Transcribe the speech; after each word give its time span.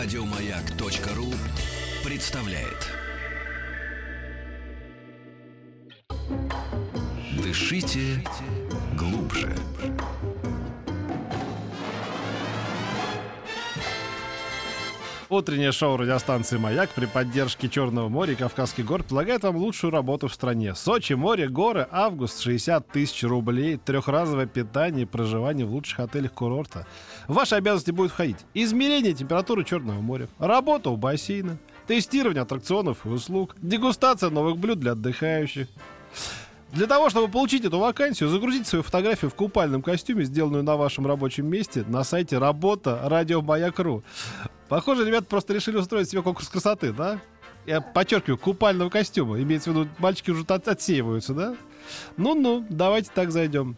Радиомаяк.ру 0.00 1.34
представляет. 2.08 2.86
Дышите 7.42 8.24
глубже. 8.96 9.52
Утреннее 15.30 15.72
шоу 15.72 15.98
радиостанции 15.98 16.56
«Маяк» 16.56 16.88
при 16.94 17.04
поддержке 17.04 17.68
Черного 17.68 18.08
моря 18.08 18.32
и 18.32 18.34
Кавказских 18.34 18.86
гор 18.86 19.02
предлагает 19.02 19.42
вам 19.42 19.56
лучшую 19.56 19.90
работу 19.90 20.26
в 20.26 20.32
стране. 20.32 20.74
Сочи, 20.74 21.12
море, 21.12 21.50
горы, 21.50 21.86
август, 21.90 22.40
60 22.40 22.88
тысяч 22.88 23.24
рублей, 23.24 23.76
трехразовое 23.76 24.46
питание 24.46 25.02
и 25.02 25.06
проживание 25.06 25.66
в 25.66 25.72
лучших 25.72 26.00
отелях 26.00 26.32
курорта. 26.32 26.86
В 27.26 27.34
ваши 27.34 27.56
обязанности 27.56 27.90
будет 27.90 28.10
входить 28.10 28.38
измерение 28.54 29.12
температуры 29.12 29.64
Черного 29.64 30.00
моря, 30.00 30.28
работа 30.38 30.88
у 30.88 30.96
бассейна, 30.96 31.58
тестирование 31.86 32.40
аттракционов 32.40 33.04
и 33.04 33.10
услуг, 33.10 33.54
дегустация 33.60 34.30
новых 34.30 34.56
блюд 34.56 34.80
для 34.80 34.92
отдыхающих. 34.92 35.68
Для 36.72 36.86
того, 36.86 37.10
чтобы 37.10 37.30
получить 37.30 37.66
эту 37.66 37.78
вакансию, 37.78 38.30
загрузите 38.30 38.64
свою 38.64 38.82
фотографию 38.82 39.30
в 39.30 39.34
купальном 39.34 39.82
костюме, 39.82 40.24
сделанную 40.24 40.62
на 40.62 40.76
вашем 40.76 41.06
рабочем 41.06 41.46
месте, 41.46 41.84
на 41.86 42.02
сайте 42.02 42.38
работа 42.38 43.00
радиомаяк.ру. 43.04 44.02
Похоже, 44.68 45.04
ребята 45.06 45.26
просто 45.26 45.54
решили 45.54 45.76
устроить 45.76 46.10
себе 46.10 46.22
конкурс 46.22 46.48
красоты, 46.48 46.92
да? 46.92 47.20
Я 47.66 47.80
подчеркиваю, 47.80 48.38
купального 48.38 48.90
костюма. 48.90 49.40
Имеется 49.40 49.70
в 49.70 49.76
виду, 49.76 49.88
мальчики 49.98 50.30
уже 50.30 50.44
от- 50.48 50.68
отсеиваются, 50.68 51.34
да? 51.34 51.56
Ну-ну, 52.16 52.64
давайте 52.68 53.10
так 53.14 53.30
зайдем. 53.30 53.76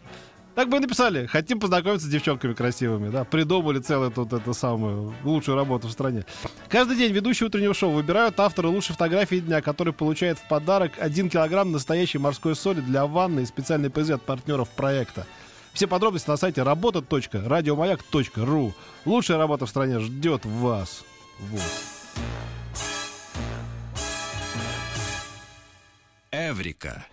Так 0.54 0.68
бы 0.68 0.76
и 0.76 0.80
написали. 0.80 1.26
Хотим 1.26 1.60
познакомиться 1.60 2.06
с 2.06 2.10
девчонками 2.10 2.54
красивыми, 2.54 3.08
да? 3.08 3.24
Придумали 3.24 3.78
целую 3.78 4.10
тут 4.10 4.32
эту 4.32 4.52
самую 4.52 5.14
лучшую 5.24 5.56
работу 5.56 5.86
в 5.88 5.92
стране. 5.92 6.24
Каждый 6.68 6.96
день 6.96 7.12
ведущие 7.12 7.46
утреннего 7.46 7.72
шоу 7.72 7.92
выбирают 7.92 8.38
автора 8.40 8.66
лучшей 8.68 8.92
фотографии 8.92 9.36
дня, 9.36 9.62
который 9.62 9.92
получает 9.92 10.38
в 10.38 10.48
подарок 10.48 10.92
1 10.98 11.30
килограмм 11.30 11.70
настоящей 11.70 12.18
морской 12.18 12.56
соли 12.56 12.80
для 12.80 13.06
ванны 13.06 13.40
и 13.40 13.46
специальный 13.46 13.90
приз 13.90 14.10
от 14.10 14.22
партнеров 14.22 14.68
проекта. 14.70 15.24
Все 15.72 15.86
подробности 15.86 16.28
на 16.28 16.36
сайте 16.36 16.62
работа.радиомаяк.ру. 16.62 18.74
Лучшая 19.04 19.38
работа 19.38 19.66
в 19.66 19.70
стране 19.70 20.00
ждет 20.00 20.44
вас. 20.44 21.04
Вот. 21.40 21.60
Эврика. 26.32 27.04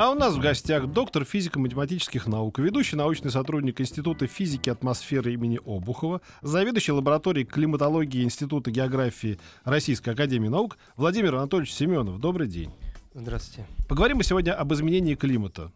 А 0.00 0.10
у 0.10 0.14
нас 0.14 0.34
в 0.34 0.40
гостях 0.40 0.86
доктор 0.86 1.26
физико-математических 1.26 2.26
наук, 2.26 2.58
ведущий 2.58 2.96
научный 2.96 3.30
сотрудник 3.30 3.82
Института 3.82 4.26
физики 4.26 4.70
атмосферы 4.70 5.34
имени 5.34 5.60
Обухова, 5.62 6.22
заведующий 6.40 6.92
лабораторией 6.92 7.46
климатологии 7.46 8.24
Института 8.24 8.70
географии 8.70 9.38
Российской 9.62 10.14
Академии 10.14 10.48
Наук 10.48 10.78
Владимир 10.96 11.34
Анатольевич 11.34 11.74
Семенов. 11.74 12.18
Добрый 12.18 12.48
день. 12.48 12.70
Здравствуйте. 13.12 13.68
Поговорим 13.90 14.16
мы 14.16 14.24
сегодня 14.24 14.54
об 14.54 14.72
изменении 14.72 15.16
климата. 15.16 15.70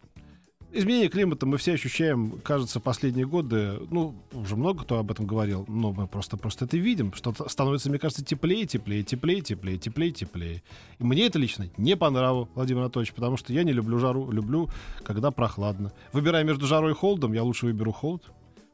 Изменение 0.76 1.08
климата 1.08 1.46
мы 1.46 1.56
все 1.56 1.74
ощущаем, 1.74 2.40
кажется, 2.42 2.80
последние 2.80 3.28
годы. 3.28 3.78
Ну, 3.92 4.12
уже 4.32 4.56
много 4.56 4.82
кто 4.82 4.98
об 4.98 5.08
этом 5.08 5.24
говорил, 5.24 5.64
но 5.68 5.92
мы 5.92 6.08
просто, 6.08 6.36
просто 6.36 6.64
это 6.64 6.76
видим, 6.76 7.12
что 7.14 7.32
становится, 7.46 7.90
мне 7.90 8.00
кажется, 8.00 8.24
теплее, 8.24 8.66
теплее, 8.66 9.04
теплее, 9.04 9.40
теплее, 9.40 9.78
теплее, 9.78 10.10
теплее. 10.10 10.62
И 10.98 11.04
мне 11.04 11.26
это 11.26 11.38
лично 11.38 11.68
не 11.76 11.96
по 11.96 12.10
нраву, 12.10 12.48
Владимир 12.56 12.80
Анатольевич, 12.80 13.14
потому 13.14 13.36
что 13.36 13.52
я 13.52 13.62
не 13.62 13.72
люблю 13.72 14.00
жару, 14.00 14.28
люблю, 14.32 14.68
когда 15.04 15.30
прохладно. 15.30 15.92
Выбирая 16.12 16.42
между 16.42 16.66
жарой 16.66 16.90
и 16.90 16.94
холодом, 16.94 17.34
я 17.34 17.44
лучше 17.44 17.66
выберу 17.66 17.92
холод. 17.92 18.24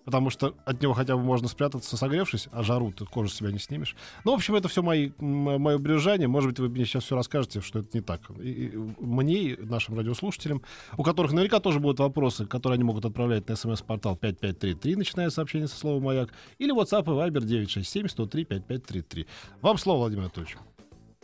Потому 0.05 0.31
что 0.31 0.55
от 0.65 0.81
него 0.83 0.94
хотя 0.94 1.15
бы 1.16 1.22
можно 1.22 1.47
спрятаться, 1.47 1.97
согревшись, 1.97 2.49
а 2.53 2.62
жару 2.62 2.91
ты 2.91 3.05
кожу 3.05 3.28
с 3.28 3.34
себя 3.34 3.53
не 3.53 3.59
снимешь. 3.59 3.94
Ну, 4.25 4.33
в 4.33 4.34
общем, 4.37 4.55
это 4.55 4.66
все 4.69 4.83
мои, 4.83 5.11
мое 5.19 5.78
брюзжание. 5.78 6.27
Может 6.27 6.50
быть, 6.50 6.59
вы 6.59 6.69
мне 6.71 6.84
сейчас 6.87 7.05
все 7.05 7.16
расскажете, 7.16 7.61
что 7.61 7.81
это 7.81 7.88
не 7.93 8.00
так. 8.00 8.21
И- 8.41 8.50
и 8.50 8.77
мне 8.99 9.34
и 9.43 9.56
нашим 9.62 9.97
радиослушателям, 9.97 10.62
у 10.97 11.03
которых 11.03 11.33
наверняка 11.33 11.61
тоже 11.61 11.81
будут 11.81 12.00
вопросы, 12.00 12.47
которые 12.47 12.77
они 12.77 12.84
могут 12.84 13.05
отправлять 13.05 13.47
на 13.49 13.56
смс-портал 13.56 14.16
5533, 14.16 14.97
начиная 14.97 15.31
сообщение 15.31 15.69
со 15.69 15.77
слова 15.77 16.00
«Маяк», 16.03 16.32
или 16.59 16.75
WhatsApp 16.75 17.03
и 17.05 17.31
Viber 17.31 17.44
967-103-5533. 17.44 19.27
Вам 19.62 19.78
слово, 19.78 19.99
Владимир 20.00 20.25
Анатольевич. 20.25 20.56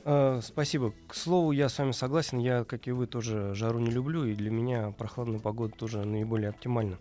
Э, 0.04 0.40
спасибо. 0.42 0.92
К 1.08 1.14
слову, 1.14 1.52
я 1.52 1.68
с 1.68 1.78
вами 1.78 1.92
согласен. 1.92 2.38
Я, 2.38 2.64
как 2.64 2.86
и 2.86 2.92
вы, 2.92 3.06
тоже 3.06 3.54
жару 3.54 3.78
не 3.80 3.90
люблю, 3.90 4.24
и 4.24 4.34
для 4.34 4.50
меня 4.50 4.92
прохладная 4.96 5.40
погода 5.40 5.74
тоже 5.76 6.04
наиболее 6.04 6.50
оптимальна. 6.50 6.98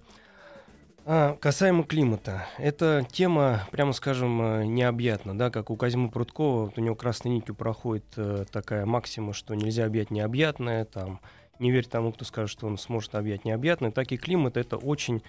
А, 1.07 1.37
касаемо 1.39 1.83
климата. 1.83 2.47
Эта 2.57 3.05
тема, 3.11 3.67
прямо 3.71 3.93
скажем, 3.93 4.41
э, 4.41 4.65
необъятна. 4.65 5.37
Да? 5.37 5.51
Как 5.51 5.69
у 5.69 5.75
Козьмы 5.75 6.09
Прудкова, 6.09 6.63
вот 6.65 6.79
у 6.79 6.81
него 6.81 6.95
красной 6.95 7.29
нитью 7.29 7.53
проходит 7.53 8.05
э, 8.15 8.45
такая 8.51 8.87
максима, 8.87 9.31
что 9.33 9.53
нельзя 9.53 9.85
объять 9.85 10.09
необъятное. 10.09 10.83
Там, 10.85 11.19
не 11.59 11.69
верь 11.69 11.85
тому, 11.85 12.11
кто 12.11 12.25
скажет, 12.25 12.49
что 12.49 12.65
он 12.65 12.79
сможет 12.79 13.13
объять 13.13 13.45
необъятное. 13.45 13.91
Так 13.91 14.11
и 14.11 14.17
климат— 14.17 14.57
это 14.57 14.77
очень 14.77 15.21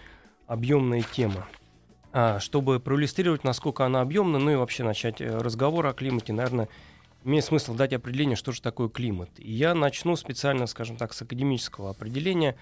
объемная 0.46 1.02
тема. 1.02 1.46
А, 2.10 2.40
чтобы 2.40 2.80
проиллюстрировать, 2.80 3.44
насколько 3.44 3.84
она 3.84 4.00
объемна, 4.00 4.38
ну 4.38 4.50
и 4.50 4.56
вообще 4.56 4.82
начать 4.82 5.20
э, 5.20 5.28
разговор 5.28 5.84
о 5.88 5.92
климате, 5.92 6.32
наверное, 6.32 6.70
имеет 7.22 7.44
смысл 7.44 7.74
дать 7.74 7.92
определение, 7.92 8.36
что 8.36 8.50
же 8.52 8.62
такое 8.62 8.88
климат. 8.88 9.28
И 9.36 9.52
я 9.52 9.74
начну 9.74 10.16
специально, 10.16 10.66
скажем 10.66 10.96
так, 10.96 11.12
с 11.12 11.20
академического 11.20 11.90
определения, 11.90 12.56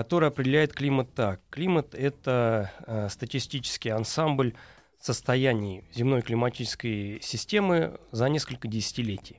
которое 0.00 0.28
определяет 0.28 0.72
климат 0.72 1.12
так. 1.12 1.42
Климат— 1.50 1.94
это 1.94 2.72
э, 2.86 3.10
статистический 3.10 3.90
ансамбль 3.90 4.54
состояний 4.98 5.84
земной 5.92 6.22
климатической 6.22 7.20
системы 7.20 8.00
за 8.10 8.30
несколько 8.30 8.66
десятилетий. 8.66 9.36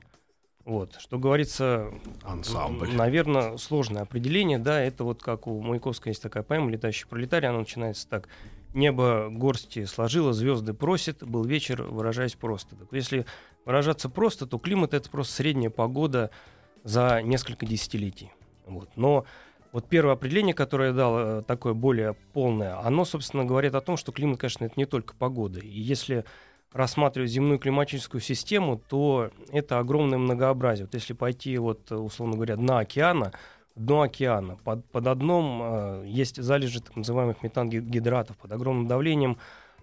Вот, 0.63 0.97
что 0.99 1.17
говорится, 1.17 1.91
Ансамбль. 2.21 2.93
наверное, 2.93 3.57
сложное 3.57 4.03
определение, 4.03 4.59
да, 4.59 4.79
это 4.79 5.03
вот 5.03 5.23
как 5.23 5.47
у 5.47 5.59
Маяковского 5.61 6.09
есть 6.09 6.21
такая 6.21 6.43
поэма 6.43 6.69
«Летающий 6.69 7.07
пролетарий», 7.07 7.49
она 7.49 7.57
начинается 7.57 8.07
так. 8.07 8.29
Небо 8.75 9.29
горсти 9.31 9.85
сложило, 9.85 10.31
звезды 10.31 10.75
просит, 10.75 11.23
был 11.23 11.43
вечер, 11.43 11.81
выражаясь 11.81 12.35
просто. 12.35 12.75
Так, 12.75 12.89
если 12.91 13.25
выражаться 13.65 14.09
просто, 14.09 14.45
то 14.45 14.59
климат— 14.59 14.93
это 14.93 15.09
просто 15.09 15.33
средняя 15.33 15.71
погода 15.71 16.29
за 16.83 17.23
несколько 17.23 17.65
десятилетий. 17.65 18.31
Вот. 18.67 18.89
Но 18.95 19.25
вот 19.71 19.87
первое 19.87 20.13
определение, 20.13 20.53
которое 20.53 20.89
я 20.89 20.93
дал, 20.93 21.17
э, 21.17 21.41
такое 21.43 21.73
более 21.73 22.13
полное, 22.33 22.79
оно, 22.79 23.05
собственно, 23.05 23.45
говорит 23.45 23.73
о 23.75 23.81
том, 23.81 23.97
что 23.97 24.11
климат, 24.11 24.39
конечно, 24.39 24.65
это 24.65 24.73
не 24.77 24.85
только 24.85 25.13
погода. 25.15 25.59
И 25.59 25.79
если 25.79 26.25
рассматривать 26.73 27.29
земную 27.29 27.59
климатическую 27.59 28.21
систему, 28.21 28.81
то 28.89 29.29
это 29.51 29.79
огромное 29.79 30.17
многообразие. 30.17 30.85
Вот 30.85 30.93
если 30.93 31.13
пойти, 31.13 31.57
вот, 31.57 31.91
условно 31.91 32.35
говоря, 32.35 32.55
дна 32.55 32.79
океана, 32.79 33.33
дно 33.75 34.01
океана, 34.01 34.57
под, 34.57 34.85
под 34.85 35.07
одном 35.07 35.61
э, 35.63 36.03
есть 36.07 36.41
залежи 36.41 36.81
так 36.81 36.95
называемых 36.95 37.43
метангидратов, 37.43 38.37
под 38.37 38.51
огромным 38.51 38.87
давлением 38.87 39.37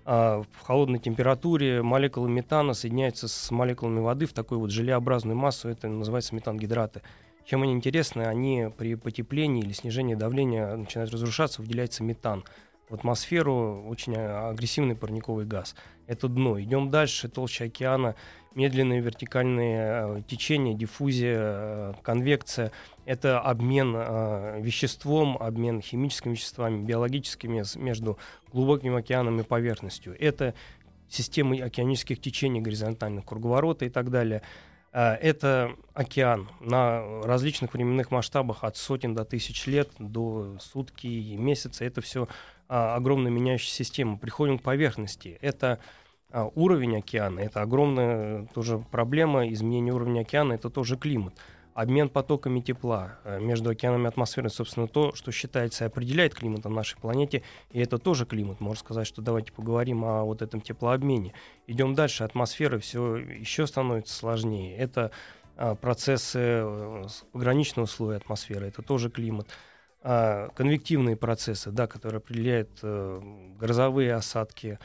э, 0.05 0.43
в 0.51 0.67
холодной 0.67 0.99
температуре 0.99 1.83
молекулы 1.83 2.31
метана 2.31 2.75
соединяются 2.75 3.29
с 3.29 3.51
молекулами 3.51 4.01
воды 4.01 4.27
в 4.27 4.33
такую 4.33 4.61
вот 4.61 4.71
желеобразную 4.71 5.37
массу, 5.37 5.69
это 5.69 5.89
называется 5.89 6.35
метангидраты. 6.35 7.03
Чем 7.49 7.63
они 7.63 7.73
интересны? 7.73 8.25
Они 8.25 8.67
при 8.77 8.95
потеплении 8.95 9.63
или 9.63 9.73
снижении 9.73 10.15
давления 10.15 10.77
начинают 10.77 11.11
разрушаться, 11.11 11.63
выделяется 11.63 12.05
метан. 12.05 12.45
В 12.91 12.95
атмосферу 12.95 13.87
очень 13.89 14.15
а, 14.19 14.51
агрессивный 14.51 14.95
парниковый 14.95 15.47
газ. 15.47 15.75
Это 16.07 16.29
дно. 16.29 16.61
Идем 16.61 16.91
дальше. 16.91 17.27
Толща 17.31 17.65
океана, 17.65 18.17
медленные 18.55 19.01
вертикальные 19.01 19.79
э, 19.81 20.23
течения, 20.29 20.75
диффузия, 20.75 21.39
э, 21.41 21.93
конвекция. 22.03 22.71
Это 23.07 23.41
обмен 23.41 23.95
э, 23.97 24.61
веществом, 24.61 25.39
обмен 25.39 25.81
химическими 25.81 26.33
веществами, 26.33 26.85
биологическими 26.85 27.65
между 27.79 28.19
глубоким 28.53 28.95
океаном 28.95 29.41
и 29.41 29.43
поверхностью. 29.43 30.15
Это 30.21 30.53
системы 31.09 31.59
океанических 31.63 32.21
течений, 32.21 32.61
горизонтальных 32.61 33.25
круговорота 33.25 33.87
и 33.87 33.89
так 33.89 34.11
далее. 34.11 34.43
Э, 34.93 35.15
Это 35.15 35.75
океан 35.95 36.49
на 36.61 37.23
различных 37.23 37.75
временных 37.75 38.11
масштабах 38.11 38.65
от 38.65 38.77
сотен 38.77 39.15
до 39.15 39.25
тысяч 39.25 39.67
лет, 39.67 39.91
до 39.99 40.57
сутки 40.61 41.07
и 41.07 41.37
месяца. 41.37 41.85
Это 41.85 42.01
все 42.01 42.29
огромная 42.69 43.31
меняющая 43.31 43.73
система. 43.73 44.19
Приходим 44.19 44.59
к 44.59 44.63
поверхности. 44.63 45.39
Это 45.41 45.79
а, 46.31 46.51
уровень 46.55 46.99
океана. 46.99 47.41
Это 47.41 47.63
огромная 47.63 48.47
тоже 48.55 48.79
проблема. 48.91 49.49
Изменение 49.49 49.95
уровня 49.95 50.21
океана— 50.21 50.53
это 50.55 50.69
тоже 50.69 50.97
климат. 50.97 51.35
Обмен 51.79 52.09
потоками 52.09 52.59
тепла 52.59 53.21
э, 53.23 53.39
между 53.39 53.71
океанами 53.71 54.07
и 54.07 54.09
атмосферой, 54.09 54.51
собственно, 54.51 54.89
то, 54.89 55.15
что 55.15 55.31
считается 55.31 55.85
и 55.85 55.87
определяет 55.87 56.35
климат 56.35 56.65
на 56.65 56.71
нашей 56.71 56.99
планете, 56.99 57.45
и 57.71 57.79
это 57.79 57.99
тоже 57.99 58.27
климат. 58.27 58.59
Можно 58.59 58.81
сказать, 58.81 59.07
что 59.07 59.23
давайте 59.23 59.53
поговорим 59.53 60.05
о 60.05 60.25
вот 60.25 60.43
этом 60.43 60.61
теплообмене. 60.61 61.35
Идем 61.69 61.95
дальше. 61.95 62.25
Атмосфера 62.25 62.81
все 62.81 63.19
еще 63.19 63.65
становится 63.69 64.13
сложнее. 64.13 64.77
Это 64.77 65.13
а, 65.57 65.77
процессы 65.77 66.41
э, 66.41 67.05
пограничного 67.31 67.87
слоя 67.87 68.17
атмосферы, 68.17 68.67
это 68.67 68.83
тоже 68.83 69.09
климат. 69.09 69.47
А, 70.03 70.49
конвективные 70.57 71.15
процессы, 71.15 71.71
да, 71.71 71.87
которые 71.87 72.19
определяют 72.19 72.71
э, 72.83 73.21
грозовые 73.57 74.15
осадки, 74.15 74.81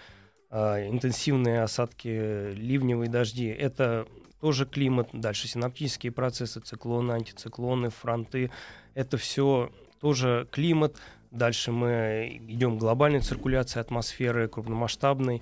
а, 0.52 0.80
интенсивные 0.88 1.64
осадки, 1.64 2.54
ливневые 2.54 3.10
дожди, 3.10 3.48
это 3.48 4.08
тоже 4.44 4.66
климат. 4.66 5.08
Дальше 5.14 5.48
синаптические 5.48 6.12
процессы, 6.12 6.60
циклоны, 6.60 7.14
антициклоны, 7.14 7.90
фронты, 7.90 8.52
это 8.94 9.16
все 9.16 9.72
тоже 10.02 10.50
климат. 10.52 10.98
Дальше 11.32 11.72
мы 11.72 12.42
идем 12.50 12.76
к 12.76 12.82
глобальной 12.82 13.22
циркуляции 13.22 13.80
атмосферы, 13.80 14.50
крупномасштабной, 14.50 15.42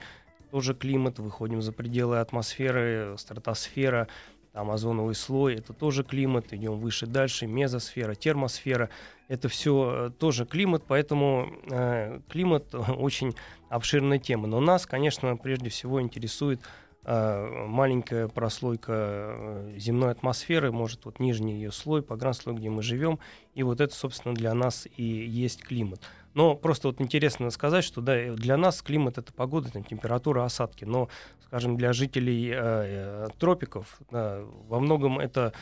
тоже 0.51 0.75
климат, 0.75 1.18
выходим 1.18 1.63
за 1.63 1.71
пределы 1.71 2.19
атмосферы, 2.19 3.15
стратосфера, 3.18 4.07
там 4.53 4.69
озоновый 4.69 5.15
слой, 5.15 5.56
это 5.56 5.74
тоже 5.74 6.03
климат, 6.03 6.53
идем 6.53 6.77
выше 6.77 7.07
дальше, 7.07 7.48
мезосфера, 7.48 8.13
термосфера, 8.13 8.92
это 9.27 9.50
все 9.50 9.94
э, 9.94 10.12
тоже 10.12 10.45
климат, 10.45 10.83
поэтому 10.88 11.51
э, 11.71 12.19
климат 12.30 12.75
очень 12.75 13.33
обширная 13.68 14.19
тема. 14.19 14.48
Но 14.48 14.59
нас, 14.59 14.86
конечно, 14.86 15.36
прежде 15.38 15.69
всего 15.69 16.00
интересует 16.00 16.62
маленькая 17.03 18.27
прослойка 18.27 18.94
э, 18.95 19.75
земной 19.77 20.12
атмосферы, 20.12 20.71
может 20.71 21.06
вот 21.06 21.19
нижний 21.19 21.53
ее 21.53 21.71
слой, 21.71 22.03
погранслой, 22.03 22.53
где 22.53 22.69
мы 22.69 22.83
живем, 22.83 23.19
и 23.56 23.63
вот 23.63 23.81
это, 23.81 23.94
собственно, 23.94 24.36
для 24.36 24.53
нас 24.53 24.88
и 24.98 25.03
есть 25.03 25.63
климат. 25.63 26.01
Но 26.33 26.56
просто 26.56 26.88
вот 26.88 27.01
интересно 27.01 27.50
сказать, 27.50 27.83
что 27.83 28.01
да, 28.01 28.33
для 28.33 28.56
нас 28.57 28.81
климат 28.81 29.18
это 29.18 29.33
погода, 29.33 29.71
там, 29.71 29.83
температура, 29.83 30.44
осадки. 30.45 30.86
Но, 30.86 31.09
скажем, 31.45 31.75
для 31.75 31.92
жителей 31.92 32.50
э, 32.50 32.56
э, 32.56 33.27
тропиков 33.38 34.00
да, 34.12 34.42
во 34.68 34.80
многом 34.80 35.19
это 35.19 35.53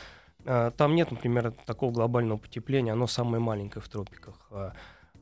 э, 0.44 0.70
там 0.76 0.94
нет, 0.94 1.10
например, 1.10 1.52
такого 1.66 1.90
глобального 1.90 2.38
потепления, 2.38 2.92
оно 2.92 3.06
самое 3.06 3.42
маленькое 3.42 3.82
в 3.82 3.88
тропиках. 3.88 4.50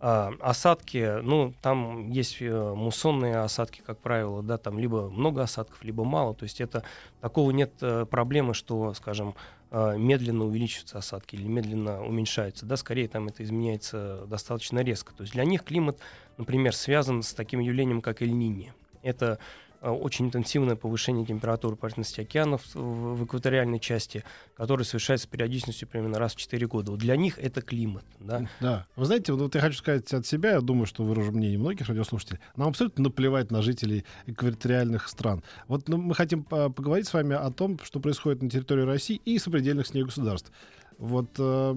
А, 0.00 0.32
осадки, 0.40 1.20
ну, 1.22 1.52
там 1.60 2.10
есть 2.10 2.36
э, 2.40 2.74
муссонные 2.74 3.38
осадки, 3.38 3.82
как 3.84 3.98
правило, 3.98 4.44
да, 4.44 4.56
там 4.56 4.78
либо 4.78 5.10
много 5.10 5.42
осадков, 5.42 5.82
либо 5.82 6.04
мало. 6.04 6.34
То 6.34 6.44
есть 6.44 6.60
это 6.60 6.84
такого 7.20 7.50
нет 7.50 7.72
э, 7.80 8.06
проблемы, 8.08 8.54
что, 8.54 8.94
скажем, 8.94 9.34
э, 9.72 9.96
медленно 9.98 10.44
увеличиваются 10.44 10.98
осадки 10.98 11.34
или 11.34 11.48
медленно 11.48 12.04
уменьшаются. 12.04 12.64
Да, 12.64 12.76
скорее 12.76 13.08
там 13.08 13.26
это 13.26 13.42
изменяется 13.42 14.24
достаточно 14.26 14.84
резко. 14.84 15.12
То 15.14 15.22
есть 15.22 15.32
для 15.32 15.44
них 15.44 15.64
климат, 15.64 15.98
например, 16.36 16.76
связан 16.76 17.24
с 17.24 17.34
таким 17.34 17.58
явлением, 17.58 18.00
как 18.00 18.22
эль 18.22 18.62
Это 19.02 19.40
очень 19.80 20.26
интенсивное 20.26 20.76
повышение 20.76 21.24
температуры 21.26 21.76
поверхности 21.76 22.20
океанов 22.20 22.62
в, 22.74 23.24
экваториальной 23.24 23.80
части, 23.80 24.24
которое 24.56 24.84
совершается 24.84 25.26
с 25.26 25.30
периодичностью 25.30 25.88
примерно 25.88 26.18
раз 26.18 26.34
в 26.34 26.36
4 26.36 26.66
года. 26.66 26.90
Вот 26.90 27.00
для 27.00 27.16
них 27.16 27.38
это 27.38 27.62
климат. 27.62 28.04
Да? 28.20 28.48
да. 28.60 28.86
Вы 28.96 29.04
знаете, 29.04 29.32
вот 29.32 29.54
я 29.54 29.60
хочу 29.60 29.78
сказать 29.78 30.12
от 30.12 30.26
себя, 30.26 30.52
я 30.52 30.60
думаю, 30.60 30.86
что 30.86 31.04
выражу 31.04 31.32
мнение 31.32 31.58
многих 31.58 31.88
радиослушателей, 31.88 32.40
нам 32.56 32.68
абсолютно 32.68 33.04
наплевать 33.04 33.50
на 33.50 33.62
жителей 33.62 34.04
экваториальных 34.26 35.08
стран. 35.08 35.42
Вот 35.68 35.88
ну, 35.88 35.96
мы 35.96 36.14
хотим 36.14 36.42
поговорить 36.42 37.06
с 37.06 37.14
вами 37.14 37.34
о 37.34 37.50
том, 37.50 37.78
что 37.82 38.00
происходит 38.00 38.42
на 38.42 38.50
территории 38.50 38.82
России 38.82 39.20
и 39.24 39.38
сопредельных 39.38 39.86
с 39.86 39.94
ней 39.94 40.02
государств. 40.02 40.52
Вот 40.98 41.28
э, 41.38 41.74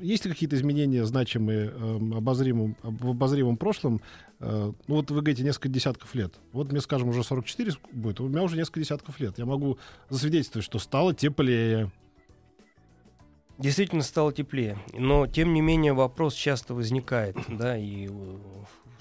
есть 0.00 0.24
ли 0.24 0.30
какие-то 0.30 0.54
изменения 0.54 1.04
значимые 1.04 1.72
э, 1.74 1.96
обозримым, 2.16 2.76
в 2.82 3.10
обозримом 3.10 3.56
прошлом? 3.56 4.00
Э, 4.38 4.72
ну 4.86 4.94
вот 4.94 5.10
вы 5.10 5.22
говорите 5.22 5.42
несколько 5.42 5.68
десятков 5.68 6.14
лет. 6.14 6.34
Вот 6.52 6.70
мне, 6.70 6.80
скажем, 6.80 7.08
уже 7.08 7.24
44 7.24 7.72
будет, 7.90 8.20
у 8.20 8.28
меня 8.28 8.44
уже 8.44 8.56
несколько 8.56 8.78
десятков 8.78 9.18
лет. 9.18 9.38
Я 9.38 9.44
могу 9.44 9.78
засвидетельствовать, 10.08 10.64
что 10.64 10.78
стало 10.78 11.12
теплее. 11.12 11.90
Действительно 13.58 14.02
стало 14.02 14.32
теплее, 14.32 14.78
но 14.94 15.26
тем 15.26 15.52
не 15.52 15.60
менее 15.60 15.92
вопрос 15.92 16.34
часто 16.34 16.72
возникает, 16.72 17.36
да, 17.48 17.76
и 17.76 18.08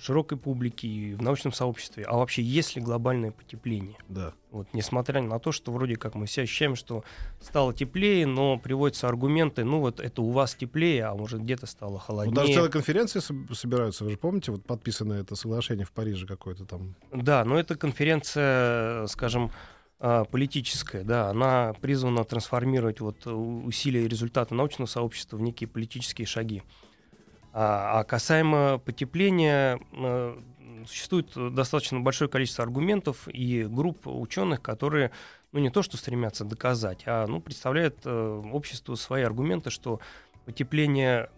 широкой 0.02 0.38
публике 0.38 0.88
и 0.88 1.14
в 1.14 1.22
научном 1.22 1.54
сообществе, 1.54 2.04
а 2.06 2.18
вообще 2.18 2.42
есть 2.42 2.76
ли 2.76 2.82
глобальное 2.82 3.32
потепление? 3.32 3.98
Да. 4.08 4.34
Вот, 4.52 4.68
несмотря 4.74 5.22
на 5.22 5.40
то, 5.40 5.52
что 5.52 5.72
вроде 5.72 5.96
как 5.96 6.16
мы 6.16 6.26
все 6.26 6.44
ощущаем, 6.44 6.76
что 6.76 7.04
стало 7.40 7.74
теплее, 7.74 8.26
но 8.26 8.58
приводятся 8.58 9.08
аргументы, 9.08 9.64
ну 9.64 9.80
вот 9.80 10.00
это 10.00 10.22
у 10.22 10.32
вас 10.32 10.56
теплее, 10.56 11.06
а 11.06 11.16
может 11.16 11.42
где-то 11.42 11.66
стало 11.66 12.00
холоднее. 12.00 12.34
Ну, 12.34 12.42
даже 12.42 12.54
целые 12.54 12.72
конференции 12.72 13.22
собираются, 13.54 14.04
вы 14.04 14.12
же 14.12 14.18
помните, 14.18 14.52
вот 14.52 14.66
подписано 14.66 15.14
это 15.14 15.36
соглашение 15.36 15.86
в 15.86 15.92
Париже 15.92 16.26
какое-то 16.26 16.66
там. 16.66 16.96
Да, 17.12 17.44
но 17.46 17.60
это 17.60 17.76
конференция, 17.76 19.06
скажем, 19.08 19.52
а, 20.02 20.24
политическая, 20.24 21.04
да, 21.04 21.30
она 21.30 21.74
призвана 21.82 22.24
трансформировать 22.24 23.02
вот 23.02 23.28
усилия 23.28 24.06
и 24.06 24.08
результаты 24.08 24.56
научного 24.56 24.88
сообщества 24.88 25.36
в 25.36 25.42
некие 25.42 25.68
политические 25.68 26.26
шаги. 26.26 26.64
А, 27.54 28.00
а 28.00 28.04
касаемо 28.04 28.80
потепления, 28.80 29.80
э, 29.92 30.40
существует 30.88 31.32
достаточно 31.54 32.00
большое 32.00 32.30
количество 32.30 32.64
аргументов 32.64 33.28
и 33.28 33.64
групп 33.64 34.08
ученых, 34.08 34.62
которые 34.62 35.12
ну, 35.52 35.60
не 35.60 35.70
то 35.70 35.82
что 35.82 35.98
стремятся 35.98 36.46
доказать, 36.46 37.04
а 37.06 37.26
ну, 37.28 37.42
представляют 37.42 38.02
э, 38.06 38.42
обществу 38.54 38.96
свои 38.96 39.24
аргументы, 39.24 39.72
что 39.72 40.00
потепление 40.46 41.30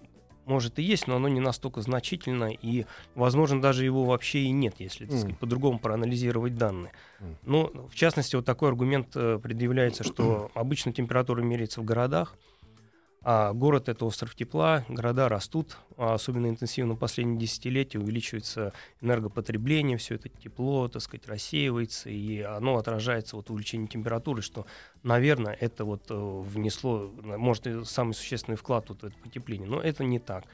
может 0.46 0.80
и 0.80 0.84
есть, 0.84 1.08
но 1.08 1.16
оно 1.16 1.28
не 1.28 1.40
настолько 1.40 1.82
значительно, 1.82 2.52
и, 2.52 2.86
возможно, 3.16 3.62
даже 3.62 3.86
его 3.86 4.06
вообще 4.06 4.40
и 4.40 4.52
нет, 4.52 4.76
если, 4.80 5.08
mm. 5.08 5.38
по-другому 5.38 5.80
проанализировать 5.80 6.56
данные. 6.56 6.92
Mm. 7.20 7.36
Ну, 7.44 7.88
в 7.90 7.96
частности, 7.96 8.36
вот 8.36 8.46
такой 8.46 8.70
аргумент 8.70 9.16
э, 9.16 9.40
предъявляется, 9.42 10.04
что 10.04 10.52
обычно 10.56 10.92
температура 10.92 11.42
меряется 11.42 11.82
в 11.82 11.86
городах, 11.86 12.36
а 13.24 13.54
город 13.54 13.88
это 13.88 14.06
остров 14.06 14.34
тепла, 14.34 14.84
города 14.90 15.30
растут, 15.30 15.78
а 15.96 16.16
особенно 16.16 16.48
интенсивно 16.48 16.96
в 16.96 16.98
последние 16.98 17.38
десятилетия 17.38 18.00
увеличивается 18.00 18.74
энергопотребление, 19.00 19.98
все 19.98 20.16
это 20.16 20.28
тепло, 20.30 20.88
так 20.88 21.04
сказать, 21.04 21.28
рассеивается, 21.28 22.10
и 22.10 22.42
оно 22.42 22.78
отражается 22.78 23.36
вот 23.36 23.50
в 23.50 23.54
увеличении 23.54 23.86
температуры, 23.86 24.42
что, 24.42 24.66
наверное, 25.04 25.56
это 25.60 25.86
вот 25.86 26.10
э, 26.10 26.16
внесло, 26.16 27.12
может, 27.22 27.88
самый 27.88 28.14
существенный 28.14 28.58
вклад 28.58 28.90
вот 28.90 29.04
в 29.04 29.06
это 29.06 29.16
потепление. 29.20 29.70
Но 29.70 29.80
это 29.80 30.04
не 30.04 30.18
так. 30.18 30.46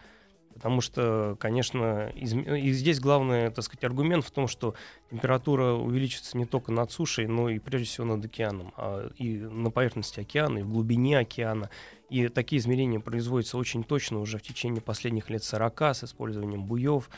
Потому 0.57 0.81
что, 0.81 1.38
конечно, 1.39 2.09
из... 2.15 2.33
и 2.33 2.71
здесь 2.71 3.00
главный, 3.00 3.51
так 3.51 3.63
сказать, 3.63 3.83
аргумент 3.83 4.25
в 4.25 4.31
том, 4.31 4.48
что 4.48 4.74
температура 5.12 5.74
увеличится 5.74 6.36
не 6.36 6.45
только 6.45 6.71
над 6.71 6.92
сушей, 6.92 7.27
но 7.27 7.48
и 7.48 7.59
прежде 7.59 7.88
всего 7.88 8.07
над 8.07 8.25
океаном, 8.25 8.74
а 8.75 9.07
и 9.18 9.38
на 9.38 9.69
поверхности 9.69 10.19
океана, 10.19 10.57
и 10.57 10.63
в 10.63 10.69
глубине 10.69 11.20
океана. 11.20 11.70
И 12.10 12.27
такие 12.27 12.60
измерения 12.60 13.00
производятся 13.00 13.60
очень 13.60 13.84
точно 13.84 14.20
уже 14.20 14.39
в 14.39 14.41
течение 14.41 14.82
последних 14.82 15.29
лет 15.29 15.43
40 15.43 15.82
с 15.82 16.03
использованием 16.05 16.63
буев, 16.63 17.12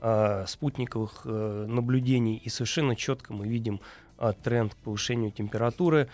э, 0.00 0.44
спутниковых 0.46 1.22
э, 1.24 1.66
наблюдений. 1.68 2.36
И 2.36 2.48
совершенно 2.48 2.94
четко 2.94 3.32
мы 3.32 3.48
видим 3.48 3.80
э, 4.18 4.32
тренд 4.44 4.72
к 4.72 4.76
повышению 4.76 5.32
температуры. 5.32 6.08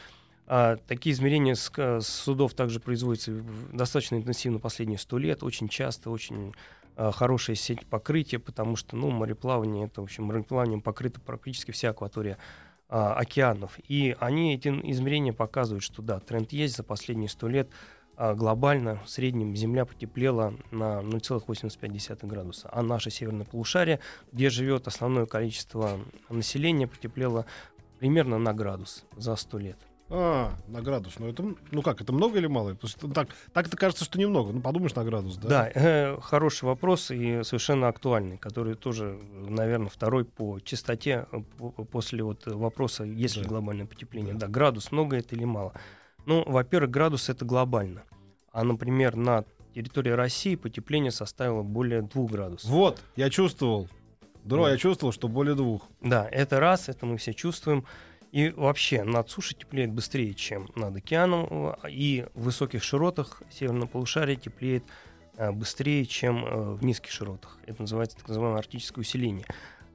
А, 0.52 0.78
такие 0.88 1.14
измерения 1.14 1.54
с, 1.54 1.71
с 1.71 2.09
судов 2.09 2.54
также 2.54 2.80
производятся 2.80 3.30
достаточно 3.73 4.16
интенсивно 4.16 4.59
последние 4.59 4.99
сто 4.99 5.16
лет, 5.16 5.45
очень 5.45 5.69
часто, 5.69 6.11
очень 6.11 6.54
а, 6.97 7.12
хорошая 7.12 7.54
сеть 7.54 7.87
покрытия, 7.87 8.40
потому 8.40 8.75
что 8.75 8.97
ну, 8.97 9.11
мореплавание, 9.11 9.87
это, 9.87 10.00
в 10.00 10.04
общем, 10.04 10.25
мореплаванием 10.25 10.80
покрыта 10.80 11.21
практически 11.21 11.71
вся 11.71 11.90
акватория 11.90 12.37
а, 12.88 13.14
океанов. 13.14 13.78
И 13.87 14.16
они, 14.19 14.57
эти 14.57 14.66
измерения 14.90 15.33
показывают, 15.33 15.85
что 15.85 16.02
да, 16.02 16.19
тренд 16.19 16.50
есть 16.50 16.76
за 16.76 16.83
последние 16.83 17.28
сто 17.28 17.47
лет– 17.47 17.69
а 18.23 18.35
глобально 18.35 19.00
в 19.02 19.09
среднем 19.09 19.57
Земля 19.57 19.87
потеплела 19.87 20.52
на 20.71 21.00
0,85 21.00 22.26
градуса, 22.26 22.69
а 22.71 22.83
наше 22.83 23.11
северное 23.11 23.47
полушарие, 23.47 23.99
где 24.30 24.50
живет 24.50 24.87
основное 24.87 25.25
количество 25.25 25.99
населения, 26.28 26.87
потеплело 26.87 27.47
примерно 27.99 28.37
на 28.37 28.52
градус 28.52 29.07
за 29.16 29.37
100 29.37 29.59
лет. 29.59 29.78
А, 30.12 30.52
на 30.67 30.83
градус. 30.83 31.19
Ну, 31.21 31.29
это, 31.29 31.55
ну 31.71 31.83
как, 31.83 32.00
это 32.00 32.12
много 32.12 32.38
или 32.38 32.49
мало? 32.49 32.76
Так, 33.14 33.29
так 33.52 33.69
это 33.69 33.76
кажется, 33.76 34.05
что 34.05 34.19
немного. 34.19 34.52
Ну, 34.52 34.61
подумаешь 34.61 34.95
на 34.97 35.05
градус, 35.05 35.37
да? 35.37 35.49
Да, 35.49 35.71
э, 35.73 36.21
хороший 36.21 36.64
вопрос 36.64 37.12
и 37.12 37.43
совершенно 37.45 37.87
актуальный, 37.87 38.37
который 38.37 38.75
тоже, 38.75 39.21
наверное, 39.33 39.88
второй 39.88 40.25
по 40.25 40.59
частоте 40.61 41.26
э, 41.31 41.40
после 41.93 42.25
вот 42.25 42.45
вопроса, 42.47 43.05
есть 43.05 43.37
да. 43.37 43.43
ли 43.43 43.47
глобальное 43.47 43.87
потепление. 43.87 44.35
Да. 44.35 44.47
да, 44.47 44.49
градус, 44.49 44.90
много 44.90 45.17
это 45.17 45.37
или 45.37 45.45
мало. 45.45 45.75
Ну, 46.26 46.43
во-первых, 46.45 46.90
градус 46.90 47.29
это 47.29 47.45
глобально. 47.45 48.02
А, 48.52 48.64
например, 48.64 49.14
на 49.14 49.45
территории 49.76 50.11
России 50.11 50.57
потепление 50.57 51.12
составило 51.12 51.62
более 51.62 52.02
2 52.02 52.25
градусов. 52.25 52.69
Вот, 52.69 53.00
я 53.14 53.31
чувствовал. 53.31 53.88
Дро, 54.43 54.64
да. 54.64 54.73
я 54.73 54.76
чувствовал, 54.76 55.12
что 55.12 55.29
более 55.29 55.55
двух. 55.55 55.83
Да, 56.00 56.26
это 56.31 56.59
раз, 56.61 56.88
это 56.88 57.07
мы 57.07 57.17
все 57.19 57.33
чувствуем. 57.35 57.85
И 58.33 58.51
вообще 58.51 59.03
над 59.03 59.29
сушей 59.29 59.59
теплеет 59.59 59.91
быстрее, 59.91 60.35
чем 60.35 60.71
над 60.77 60.97
океаном. 60.97 61.75
И 61.89 62.27
в 62.35 62.45
высоких 62.45 62.83
широтах 62.83 63.43
северного 63.51 63.89
полушария 63.89 64.37
теплеет 64.37 64.85
а, 65.37 65.53
быстрее, 65.53 66.07
чем 66.07 66.45
а, 66.45 66.75
в 66.75 66.85
низких 66.85 67.11
широтах. 67.11 67.59
Это 67.67 67.83
называется 67.83 68.19
так 68.19 68.29
называемое 68.29 68.61
арктическое 68.61 69.03
усиление. 69.03 69.47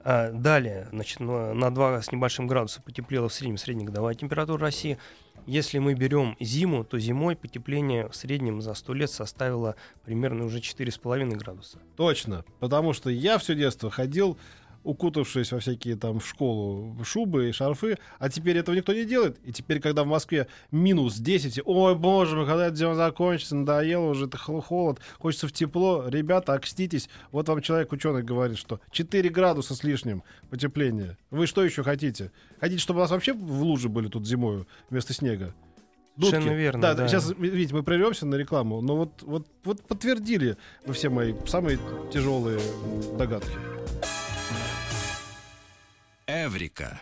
А, 0.04 0.32
далее, 0.32 0.88
значит, 0.92 1.20
на 1.20 1.74
2 1.74 2.02
с 2.02 2.12
небольшим 2.12 2.48
градусом 2.48 2.84
потеплела 2.84 3.30
в 3.30 3.34
среднем 3.34 3.58
среднегодовая 3.58 4.16
температура 4.16 4.62
России. 4.62 4.98
Если 5.46 5.78
мы 5.78 5.94
берем 5.94 6.36
зиму, 6.40 6.84
то 6.84 6.98
зимой 6.98 7.36
потепление 7.36 8.10
в 8.10 8.16
среднем 8.16 8.62
за 8.62 8.74
100 8.74 8.94
лет 8.96 9.12
составило 9.12 9.76
примерно 10.04 10.46
уже 10.46 10.60
4,5 10.60 11.36
градуса. 11.36 11.80
Точно, 11.96 12.44
потому 12.60 12.94
что 12.94 13.10
я 13.10 13.38
все 13.38 13.56
детство 13.56 13.92
ходил 13.92 14.38
укутавшись 14.86 15.52
во 15.52 15.60
всякие 15.60 15.96
там 15.96 16.20
в 16.20 16.28
школу 16.28 16.96
шубы 17.04 17.50
и 17.50 17.52
шарфы, 17.52 17.98
а 18.20 18.30
теперь 18.30 18.58
этого 18.58 18.76
никто 18.76 18.94
не 18.94 19.04
делает. 19.04 19.38
И 19.44 19.52
теперь, 19.52 19.80
когда 19.82 20.04
в 20.04 20.08
Москве 20.08 20.48
минус 20.72 21.18
10, 21.18 21.62
ой, 21.66 21.96
боже 21.96 22.38
мой, 22.38 22.46
когда 22.46 22.68
это 22.68 22.78
дело 22.78 22.96
закончится, 22.96 23.56
надоело 23.56 24.12
уже, 24.12 24.28
это 24.28 24.38
холод, 24.38 25.00
хочется 25.18 25.48
в 25.48 25.52
тепло. 25.52 26.06
Ребята, 26.08 26.54
окститесь. 26.54 27.10
Вот 27.32 27.50
вам 27.50 27.62
человек-ученый 27.62 28.24
говорит, 28.24 28.58
что 28.58 28.80
4 28.92 29.30
градуса 29.30 29.76
с 29.76 29.84
лишним 29.84 30.24
потепление. 30.50 31.18
Вы 31.32 31.48
что 31.48 31.64
еще 31.64 31.84
хотите? 31.84 32.32
Хотите, 32.60 32.80
чтобы 32.80 33.00
у 33.00 33.02
нас 33.02 33.12
вообще 33.12 33.34
в 33.34 33.64
луже 33.64 33.90
были 33.90 34.08
тут 34.08 34.28
зимой 34.28 34.66
вместо 34.90 35.14
снега? 35.14 35.54
Дудки. 36.16 36.32
Совершенно 36.32 36.56
верно. 36.56 36.82
Да, 36.82 36.94
да, 36.94 37.08
сейчас, 37.08 37.34
видите, 37.38 37.74
мы 37.74 37.84
прервемся 37.84 38.26
на 38.26 38.36
рекламу, 38.36 38.80
но 38.82 38.96
вот, 38.96 39.22
вот, 39.24 39.48
вот 39.66 39.82
подтвердили 39.86 40.56
вы 40.86 40.94
все 40.94 41.10
мои 41.10 41.34
самые 41.46 41.78
тяжелые 42.14 42.60
догадки. 43.18 43.52
Эврика. 46.28 47.02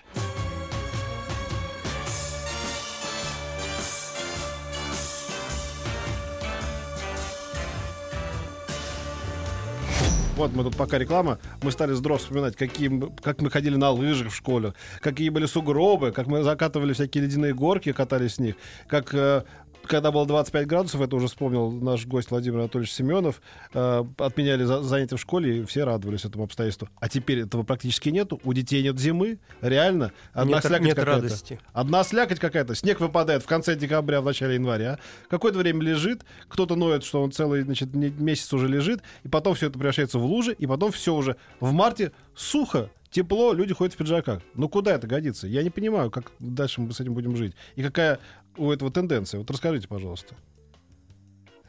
Вот 10.35 10.51
мы 10.51 10.63
тут 10.63 10.75
пока 10.75 10.97
реклама, 10.97 11.39
мы 11.61 11.71
стали 11.71 11.93
с 11.93 12.01
вспоминать, 12.17 12.57
какие, 12.57 12.91
как 13.21 13.39
мы 13.41 13.49
ходили 13.49 13.77
на 13.77 13.91
лыжах 13.91 14.29
в 14.29 14.35
школе, 14.35 14.73
какие 14.99 15.29
были 15.29 15.45
сугробы, 15.45 16.11
как 16.11 16.27
мы 16.27 16.43
закатывали 16.43 16.91
всякие 16.91 17.23
ледяные 17.23 17.53
горки, 17.53 17.93
катались 17.93 18.35
с 18.35 18.39
них, 18.39 18.55
как 18.87 19.13
э, 19.13 19.43
когда 19.87 20.11
было 20.11 20.25
25 20.25 20.67
градусов, 20.67 21.01
это 21.01 21.15
уже 21.15 21.27
вспомнил 21.27 21.71
наш 21.71 22.05
гость 22.05 22.31
Владимир 22.31 22.59
Анатольевич 22.59 22.91
Семенов, 22.91 23.41
э, 23.73 24.03
отменяли 24.17 24.63
за, 24.63 24.81
занятия 24.81 25.17
в 25.17 25.21
школе, 25.21 25.59
и 25.59 25.65
все 25.65 25.83
радовались 25.83 26.25
этому 26.25 26.45
обстоятельству. 26.45 26.89
А 26.99 27.09
теперь 27.09 27.41
этого 27.41 27.63
практически 27.63 28.09
нету. 28.09 28.39
У 28.43 28.53
детей 28.53 28.81
нет 28.83 28.97
зимы. 28.99 29.39
Реально. 29.61 30.11
Одна 30.33 30.55
нет, 30.55 30.65
слякоть 30.65 30.87
нет 30.87 30.95
какая-то. 30.95 31.21
радости. 31.21 31.59
Одна 31.73 32.03
слякоть 32.03 32.39
какая-то. 32.39 32.75
Снег 32.75 32.99
выпадает 32.99 33.43
в 33.43 33.47
конце 33.47 33.75
декабря, 33.75 34.21
в 34.21 34.25
начале 34.25 34.55
января. 34.55 34.99
Какое-то 35.29 35.59
время 35.59 35.81
лежит. 35.81 36.23
Кто-то 36.47 36.75
ноет, 36.75 37.03
что 37.03 37.21
он 37.21 37.31
целый 37.31 37.63
значит, 37.63 37.93
месяц 37.93 38.51
уже 38.53 38.67
лежит. 38.67 39.01
И 39.23 39.27
потом 39.27 39.55
все 39.55 39.67
это 39.67 39.77
превращается 39.77 40.19
в 40.19 40.25
лужи. 40.25 40.53
И 40.53 40.65
потом 40.65 40.91
все 40.91 41.13
уже 41.13 41.35
в 41.59 41.71
марте 41.71 42.11
сухо 42.35 42.89
тепло, 43.13 43.53
люди 43.53 43.73
ходят 43.73 43.93
в 43.93 43.97
пиджаках. 43.97 44.41
Ну 44.55 44.67
куда 44.67 44.95
это 44.95 45.07
годится? 45.07 45.47
Я 45.47 45.63
не 45.63 45.69
понимаю, 45.69 46.11
как 46.11 46.31
дальше 46.39 46.81
мы 46.81 46.91
с 46.91 46.99
этим 46.99 47.13
будем 47.13 47.35
жить. 47.37 47.53
И 47.75 47.83
какая 47.83 48.19
у 48.57 48.71
этого 48.71 48.91
тенденция? 48.91 49.39
Вот 49.39 49.49
расскажите, 49.51 49.87
пожалуйста. 49.87 50.35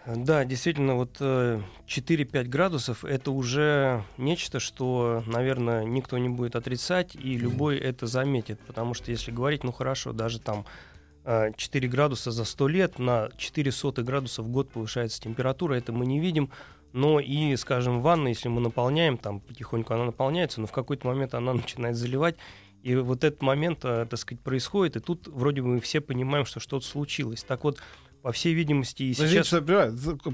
Да, 0.06 0.44
действительно, 0.44 0.96
вот 0.96 1.18
4-5 1.20 1.64
э, 1.86 2.44
градусов 2.44 3.06
это 3.06 3.30
уже 3.30 4.04
нечто, 4.18 4.60
что, 4.60 5.22
наверное, 5.26 5.84
никто 5.84 6.18
не 6.18 6.28
будет 6.28 6.56
отрицать, 6.56 7.14
и 7.14 7.38
любой 7.38 7.78
это 7.78 8.06
заметит. 8.06 8.60
Потому 8.66 8.92
что 8.92 9.10
если 9.10 9.30
говорить, 9.30 9.64
ну 9.64 9.72
хорошо, 9.72 10.12
даже 10.12 10.40
там 10.40 10.66
4 11.24 11.56
э, 11.56 11.90
градуса 11.90 12.32
за 12.32 12.44
100 12.44 12.68
лет, 12.68 12.98
на 12.98 13.30
4 13.38 13.72
сотых 13.72 14.04
градуса 14.04 14.42
в 14.42 14.48
год 14.48 14.70
повышается 14.70 15.22
температура, 15.22 15.74
это 15.74 15.92
мы 15.92 16.04
не 16.04 16.20
видим. 16.20 16.50
Но 16.92 17.18
и, 17.18 17.56
скажем, 17.56 18.02
ванна, 18.02 18.28
если 18.28 18.48
мы 18.48 18.60
наполняем, 18.60 19.16
там 19.16 19.40
потихоньку 19.40 19.94
она 19.94 20.04
наполняется, 20.04 20.60
но 20.60 20.66
в 20.66 20.72
какой-то 20.72 21.06
момент 21.06 21.34
она 21.34 21.54
начинает 21.54 21.96
заливать. 21.96 22.36
И 22.84 22.94
вот 22.96 23.24
этот 23.24 23.40
момент, 23.40 23.78
э, 23.84 24.06
так 24.08 24.18
сказать, 24.18 24.42
происходит, 24.42 24.96
и 24.96 25.00
тут 25.00 25.26
вроде 25.28 25.62
бы 25.62 25.68
мы 25.68 25.80
все 25.80 26.02
понимаем, 26.02 26.44
что 26.44 26.60
что-то 26.60 26.84
случилось. 26.84 27.42
Так 27.42 27.64
вот, 27.64 27.80
по 28.20 28.30
всей 28.30 28.52
видимости, 28.52 29.04
и 29.04 29.14
сейчас... 29.14 29.46
Что, 29.46 29.62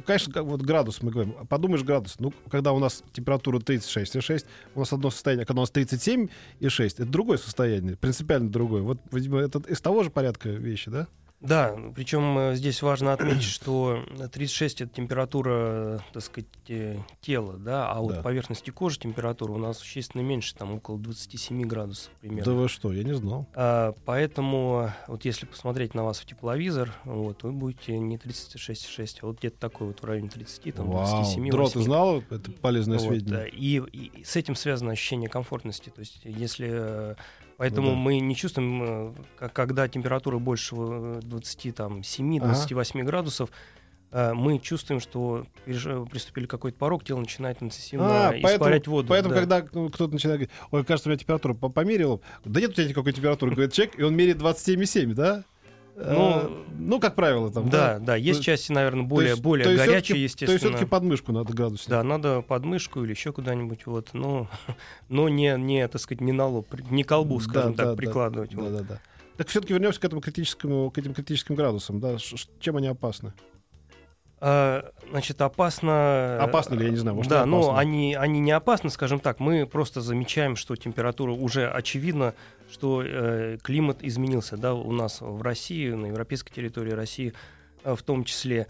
конечно, 0.05 0.33
как 0.33 0.45
вот 0.45 0.61
градус 0.61 1.01
мы 1.01 1.13
говорим. 1.13 1.47
Подумаешь, 1.47 1.85
градус. 1.85 2.17
Ну, 2.19 2.35
когда 2.51 2.73
у 2.73 2.81
нас 2.81 3.05
температура 3.13 3.61
36,6, 3.61 4.47
у 4.75 4.81
нас 4.81 4.93
одно 4.93 5.11
состояние, 5.11 5.47
когда 5.47 5.61
у 5.61 5.63
нас 5.63 5.71
37,6, 5.71 6.87
это 6.87 7.05
другое 7.05 7.39
состояние, 7.39 7.97
принципиально 7.97 8.51
другое. 8.51 8.83
Вот, 8.83 8.99
видимо, 9.13 9.39
это 9.39 9.61
из 9.69 9.81
того 9.81 10.03
же 10.03 10.11
порядка 10.11 10.49
вещи, 10.49 10.91
да? 10.91 11.07
Да, 11.41 11.75
причем 11.95 12.39
э, 12.39 12.55
здесь 12.55 12.83
важно 12.83 13.13
отметить, 13.13 13.43
что 13.45 14.05
36 14.31 14.83
это 14.83 14.95
температура, 14.95 16.05
так 16.13 16.23
сказать, 16.23 16.49
э, 16.69 16.99
тела, 17.21 17.57
да, 17.57 17.91
а 17.91 18.01
вот 18.01 18.17
да. 18.17 18.23
поверхности 18.23 18.71
кожи 18.71 18.99
температура 18.99 19.53
у 19.53 19.59
нас 19.59 19.79
существенно 19.79 20.21
меньше, 20.23 20.55
там 20.55 20.75
около 20.75 20.99
27 20.99 21.63
градусов 21.63 22.13
примерно. 22.21 22.45
Да 22.45 22.53
вы 22.53 22.69
что, 22.69 22.93
я 22.93 23.05
не 23.05 23.15
знал. 23.15 23.47
А, 23.55 23.95
поэтому 24.05 24.93
вот 25.07 25.25
если 25.25 25.47
посмотреть 25.47 25.95
на 25.95 26.05
вас 26.05 26.21
в 26.21 26.27
тепловизор, 26.27 26.93
вот, 27.05 27.43
вы 27.43 27.53
будете 27.53 27.99
не 27.99 28.17
36,6, 28.17 29.19
а 29.23 29.27
вот 29.27 29.39
где-то 29.39 29.59
такой 29.59 29.89
вот 29.89 30.03
в 30.03 30.05
районе 30.05 30.29
30, 30.29 30.75
там 30.75 30.91
Вау. 30.91 31.07
27 31.07 31.51
Дро, 31.51 31.69
ты 31.69 31.81
знал? 31.81 32.23
Это 32.29 32.51
полезное 32.51 32.99
вот, 32.99 33.09
сведение. 33.09 33.49
И, 33.49 33.79
и 33.79 34.25
с 34.25 34.37
этим 34.37 34.55
связано 34.55 34.93
ощущение 34.93 35.31
комфортности. 35.31 35.89
То 35.89 36.01
есть 36.01 36.21
если 36.25 36.69
э, 36.71 37.15
Поэтому 37.61 37.91
ну, 37.91 37.95
да. 37.95 38.01
мы 38.01 38.21
не 38.21 38.35
чувствуем, 38.35 39.13
э, 39.39 39.49
когда 39.53 39.87
температура 39.87 40.39
больше 40.39 40.77
27-28 40.77 42.41
ага. 42.41 43.05
градусов, 43.05 43.51
э, 44.13 44.33
мы 44.33 44.59
чувствуем, 44.59 44.99
что 44.99 45.45
приступили 45.67 46.47
какой-то 46.47 46.79
порог, 46.79 47.05
тело 47.05 47.21
начинает 47.21 47.63
интенсивно 47.63 48.31
а, 48.31 48.35
испарять 48.35 48.61
поэтому, 48.61 48.97
воду. 48.97 49.09
Поэтому, 49.09 49.35
да. 49.35 49.41
когда 49.41 49.63
ну, 49.75 49.91
кто-то 49.91 50.15
начинает 50.15 50.39
говорить, 50.41 50.57
ой, 50.71 50.85
кажется, 50.87 51.11
у 51.11 51.13
меня 51.13 51.19
температура 51.19 51.53
померила, 51.53 52.21
да 52.47 52.61
нет 52.63 52.71
у 52.71 52.73
тебя 52.73 52.89
никакой 52.89 53.13
температуры, 53.13 53.53
говорит 53.53 53.75
человек, 53.75 53.99
и 53.99 54.03
он 54.05 54.17
меряет 54.17 54.39
27,7, 54.39 55.13
да? 55.13 55.45
Ну, 55.97 56.31
э, 56.31 56.49
ну, 56.79 57.01
как 57.01 57.15
правило, 57.15 57.51
там. 57.51 57.69
Да, 57.69 57.99
да, 57.99 58.07
да. 58.07 58.17
есть 58.17 58.43
части, 58.43 58.73
наверное, 58.73 59.05
более, 59.05 59.31
есть, 59.31 59.43
более 59.43 59.77
горячие, 59.77 60.23
естественно. 60.23 60.47
То 60.49 60.53
есть 60.53 60.65
все-таки 60.65 60.89
подмышку 60.89 61.33
надо 61.33 61.53
градусник. 61.53 61.89
Да, 61.89 62.03
надо 62.03 62.43
подмышку 62.43 63.05
или 63.05 63.11
еще 63.11 63.33
куда-нибудь, 63.33 63.87
вот. 63.87 64.11
Но, 64.13 64.49
но 65.09 65.29
не, 65.29 65.55
не, 65.59 65.87
так 65.89 66.01
сказать, 66.01 66.21
не 66.21 66.33
на 66.33 66.47
лоб, 66.47 66.69
не 66.91 67.03
колбу, 67.05 67.41
скажем 67.41 67.75
да, 67.75 67.85
так, 67.85 67.87
да, 67.93 67.97
прикладывать. 67.97 68.51
Да, 68.51 68.63
вот. 68.63 68.73
да, 68.73 68.79
да, 68.79 68.85
да. 68.85 69.01
Так 69.37 69.49
все-таки 69.49 69.73
вернемся 69.73 70.01
к 70.01 70.05
этому 70.05 70.21
критическому, 70.21 70.91
к 70.91 70.99
этим 70.99 71.15
критическим 71.15 71.55
градусам, 71.55 72.01
да. 72.01 72.17
Чем 72.61 72.77
они 72.77 72.89
опасны? 72.89 73.33
А, 74.43 74.91
значит, 75.11 75.41
опасно... 75.43 76.43
Опасно 76.43 76.75
ли, 76.75 76.87
я 76.87 76.91
не 76.91 76.97
знаю, 76.97 77.17
может, 77.17 77.31
Да, 77.31 77.45
но 77.45 77.77
они, 77.77 78.15
они 78.15 78.41
не 78.41 78.53
опасны, 78.53 78.89
скажем 78.89 79.21
так. 79.21 79.39
Мы 79.39 79.67
просто 79.67 80.01
замечаем, 80.01 80.57
что 80.57 80.77
температура 80.77 81.33
уже 81.33 81.69
очевидно, 81.69 82.35
что 82.71 83.03
э, 83.05 83.59
климат 83.63 83.99
изменился, 84.03 84.57
да, 84.57 84.75
у 84.75 84.93
нас 84.93 85.21
в 85.21 85.43
России, 85.43 85.91
на 85.91 86.07
европейской 86.07 86.53
территории 86.53 86.93
России 86.93 87.35
э, 87.85 87.95
в 87.95 88.03
том 88.03 88.25
числе. 88.25 88.67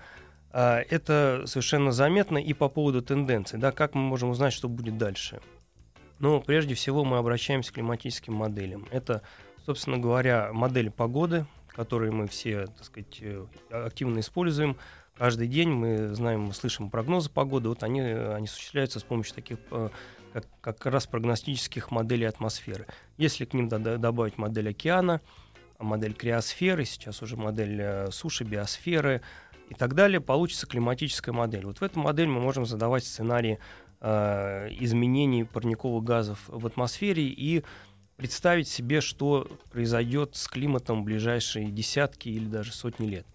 Э, 0.52 0.78
это 0.90 1.44
совершенно 1.46 1.92
заметно 1.92 2.38
и 2.38 2.52
по 2.52 2.68
поводу 2.68 3.00
тенденций, 3.00 3.58
да, 3.58 3.70
как 3.70 3.94
мы 3.94 4.02
можем 4.02 4.30
узнать, 4.30 4.52
что 4.52 4.68
будет 4.68 4.98
дальше. 4.98 5.40
Ну, 6.18 6.40
прежде 6.40 6.74
всего 6.74 7.04
мы 7.04 7.16
обращаемся 7.18 7.70
к 7.70 7.74
климатическим 7.74 8.34
моделям. 8.34 8.88
Это, 8.90 9.22
собственно 9.64 9.98
говоря, 9.98 10.50
модели 10.52 10.88
погоды, 10.88 11.46
которые 11.68 12.10
мы 12.10 12.26
все, 12.26 12.66
так 12.66 12.84
сказать, 12.84 13.18
э, 13.20 13.46
активно 13.70 14.18
используем– 14.18 14.76
каждый 15.20 15.48
день 15.48 15.68
мы 15.68 16.14
знаем, 16.14 16.44
мы 16.44 16.54
слышим 16.54 16.88
прогнозы 16.88 17.28
погоды, 17.28 17.68
вот 17.68 17.82
они, 17.82 18.00
они 18.00 18.46
осуществляются 18.46 19.00
с 19.00 19.02
помощью 19.02 19.34
таких 19.34 19.58
э, 19.70 19.90
как, 20.32 20.46
как 20.62 20.86
раз 20.86 21.06
прогностических 21.06 21.90
моделей 21.90 22.24
атмосферы. 22.24 22.86
Если 23.18 23.44
к 23.44 23.52
ним 23.52 23.68
добавить 23.68 24.38
модель 24.38 24.70
океана, 24.70 25.20
модель 25.78 26.14
криосферы, 26.14 26.86
сейчас 26.86 27.20
уже 27.20 27.36
модель 27.36 27.78
э, 27.82 28.10
суши, 28.10 28.44
биосферы 28.44 29.20
и 29.68 29.74
так 29.74 29.94
далее, 29.94 30.22
получится 30.22 30.66
климатическая 30.66 31.34
модель. 31.34 31.66
Вот 31.66 31.82
в 31.82 31.82
эту 31.82 32.00
модель 32.00 32.28
мы 32.28 32.40
можем 32.40 32.64
задавать 32.64 33.04
сценарии 33.04 33.58
э, 34.00 34.68
изменений 34.80 35.44
парниковых 35.44 36.02
газов 36.02 36.38
в 36.46 36.66
атмосфере 36.66 37.24
и 37.24 37.62
представить 38.16 38.68
себе, 38.68 39.02
что 39.02 39.46
произойдет 39.70 40.34
с 40.36 40.48
климатом 40.48 41.02
в 41.02 41.04
ближайшие 41.04 41.70
десятки 41.70 42.30
или 42.30 42.46
даже 42.46 42.72
сотни 42.72 43.06
лет. 43.06 43.26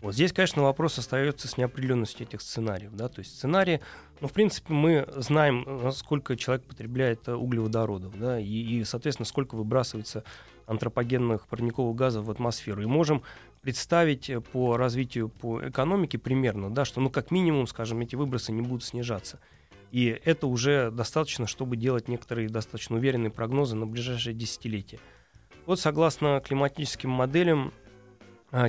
Вот 0.00 0.14
здесь, 0.14 0.32
конечно, 0.32 0.62
вопрос 0.62 0.98
остается 0.98 1.48
с 1.48 1.56
неопределенностью 1.56 2.26
этих 2.26 2.42
сценариев. 2.42 2.92
Да? 2.94 3.08
То 3.08 3.20
есть 3.20 3.36
сценарии, 3.36 3.80
ну, 4.20 4.28
в 4.28 4.32
принципе, 4.32 4.72
мы 4.72 5.08
знаем, 5.16 5.90
сколько 5.92 6.36
человек 6.36 6.64
потребляет 6.66 7.26
э, 7.28 7.34
углеводородов, 7.34 8.18
да, 8.18 8.38
и, 8.38 8.44
и, 8.44 8.84
соответственно, 8.84 9.26
сколько 9.26 9.54
выбрасывается 9.54 10.24
антропогенных 10.66 11.46
парниковых 11.46 11.96
газов 11.96 12.26
в 12.26 12.30
атмосферу. 12.30 12.82
И 12.82 12.86
можем 12.86 13.22
представить 13.62 14.28
э, 14.28 14.40
по 14.40 14.76
развитию 14.76 15.28
по 15.30 15.66
экономике 15.66 16.18
примерно, 16.18 16.72
да, 16.72 16.84
что, 16.84 17.00
ну, 17.00 17.08
как 17.10 17.30
минимум, 17.30 17.66
скажем, 17.66 18.00
эти 18.00 18.14
выбросы 18.14 18.52
не 18.52 18.62
будут 18.62 18.84
снижаться. 18.84 19.40
И 19.90 20.20
это 20.24 20.48
уже 20.48 20.90
достаточно, 20.90 21.46
чтобы 21.46 21.76
делать 21.76 22.08
некоторые 22.08 22.48
достаточно 22.48 22.96
уверенные 22.96 23.30
прогнозы 23.30 23.76
на 23.76 23.86
ближайшие 23.86 24.34
десятилетия. 24.34 24.98
Вот 25.66 25.80
согласно 25.80 26.42
климатическим 26.44 27.10
моделям, 27.10 27.72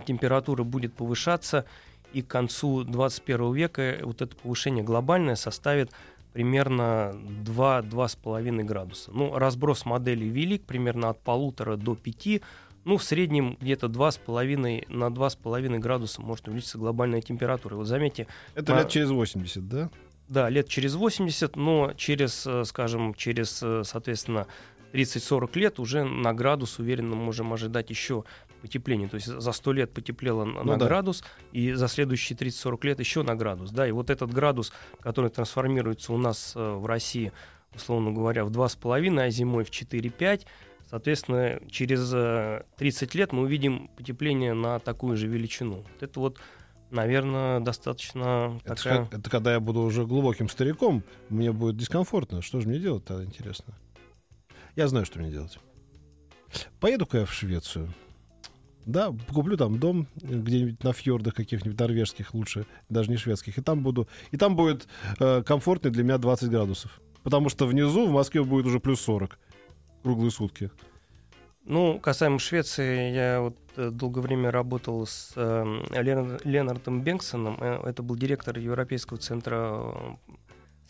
температура 0.05 0.63
будет 0.63 0.93
повышаться, 0.93 1.65
и 2.13 2.21
к 2.21 2.27
концу 2.27 2.83
21 2.83 3.53
века 3.53 3.99
вот 4.03 4.21
это 4.21 4.35
повышение 4.35 4.83
глобальное 4.83 5.35
составит 5.35 5.91
примерно 6.33 7.15
2-2,5 7.45 8.63
градуса. 8.63 9.11
Ну, 9.13 9.37
разброс 9.37 9.85
моделей 9.85 10.27
велик, 10.27 10.63
примерно 10.63 11.09
от 11.09 11.19
полутора 11.19 11.77
до 11.77 11.95
5, 11.95 12.41
ну, 12.85 12.97
в 12.97 13.03
среднем 13.03 13.57
где-то 13.59 13.87
2,5 13.87 14.85
на 14.89 15.05
2,5 15.05 15.79
градуса 15.79 16.21
может 16.21 16.47
увеличиться 16.47 16.77
глобальная 16.77 17.21
температура. 17.21 17.75
Вот 17.75 17.87
заметьте... 17.87 18.27
Это 18.53 18.75
а, 18.75 18.79
лет 18.79 18.89
через 18.89 19.09
80, 19.09 19.67
да? 19.67 19.89
Да, 20.27 20.49
лет 20.49 20.67
через 20.67 20.95
80, 20.95 21.55
но 21.55 21.93
через, 21.97 22.45
э, 22.45 22.63
скажем, 22.65 23.13
через, 23.13 23.61
э, 23.63 23.83
соответственно, 23.83 24.47
30-40 24.93 25.57
лет 25.57 25.79
уже 25.79 26.03
на 26.03 26.33
градус 26.33 26.79
уверенно 26.79 27.15
можем 27.15 27.53
ожидать 27.53 27.89
еще 27.89 28.23
потепление. 28.65 29.07
То 29.07 29.15
есть 29.15 29.27
за 29.27 29.51
100 29.51 29.73
лет 29.73 29.93
потеплело 29.93 30.43
ну, 30.43 30.63
на 30.63 30.77
да. 30.77 30.87
градус, 30.87 31.23
и 31.51 31.73
за 31.73 31.87
следующие 31.87 32.37
30-40 32.37 32.85
лет 32.85 32.99
еще 32.99 33.21
на 33.21 33.35
градус. 33.35 33.71
Да, 33.71 33.87
и 33.87 33.91
вот 33.91 34.09
этот 34.09 34.33
градус, 34.33 34.73
который 34.99 35.29
трансформируется 35.29 36.11
у 36.13 36.17
нас 36.17 36.53
э, 36.55 36.73
в 36.73 36.85
России, 36.85 37.31
условно 37.75 38.11
говоря, 38.11 38.43
в 38.43 38.51
2,5, 38.51 39.21
а 39.21 39.29
зимой 39.29 39.63
в 39.63 39.69
4-5, 39.69 40.45
соответственно, 40.89 41.59
через 41.69 42.09
30 42.77 43.15
лет 43.15 43.31
мы 43.31 43.43
увидим 43.43 43.89
потепление 43.95 44.53
на 44.53 44.79
такую 44.79 45.17
же 45.17 45.27
величину. 45.27 45.77
Вот 45.77 46.03
это 46.03 46.19
вот 46.19 46.39
наверное, 46.91 47.59
достаточно 47.59 48.59
это, 48.63 48.75
такая... 48.75 49.09
это 49.11 49.29
когда 49.29 49.53
я 49.53 49.59
буду 49.59 49.81
уже 49.81 50.05
глубоким 50.05 50.49
стариком, 50.49 51.03
мне 51.29 51.51
будет 51.51 51.77
дискомфортно. 51.77 52.41
Что 52.41 52.61
же 52.61 52.67
мне 52.67 52.79
делать 52.79 53.05
тогда, 53.05 53.23
интересно? 53.23 53.75
Я 54.75 54.87
знаю, 54.87 55.05
что 55.05 55.19
мне 55.19 55.31
делать. 55.31 55.59
Поеду-ка 56.79 57.19
я 57.19 57.25
в 57.25 57.33
Швецию. 57.33 57.93
Да, 58.85 59.13
куплю 59.33 59.57
там 59.57 59.79
дом 59.79 60.07
где-нибудь 60.15 60.83
на 60.83 60.93
фьордах 60.93 61.33
каких-нибудь 61.33 61.79
норвежских 61.79 62.33
лучше, 62.33 62.65
даже 62.89 63.09
не 63.09 63.17
шведских. 63.17 63.57
И 63.57 63.61
там 63.61 63.81
буду, 63.81 64.07
и 64.31 64.37
там 64.37 64.55
будет 64.55 64.87
э, 65.19 65.41
комфортно 65.43 65.89
для 65.89 66.03
меня 66.03 66.17
20 66.17 66.49
градусов. 66.49 67.01
Потому 67.23 67.49
что 67.49 67.65
внизу 67.65 68.05
в 68.05 68.11
Москве 68.11 68.43
будет 68.43 68.67
уже 68.67 68.79
плюс 68.79 69.01
40 69.01 69.39
круглые 70.03 70.29
сутки. 70.29 70.69
Ну, 71.65 71.99
касаемо 71.99 72.37
Швеции, 72.37 73.11
я 73.11 73.41
вот 73.41 73.57
э, 73.75 73.89
долгое 73.89 74.21
время 74.21 74.51
работал 74.51 75.07
с 75.07 75.33
э, 75.35 75.63
Ленардом 76.43 77.01
Бенксоном. 77.01 77.57
Э, 77.59 77.89
это 77.89 78.03
был 78.03 78.15
директор 78.15 78.55
Европейского 78.59 79.17
центра 79.17 79.55
э, 79.57 80.15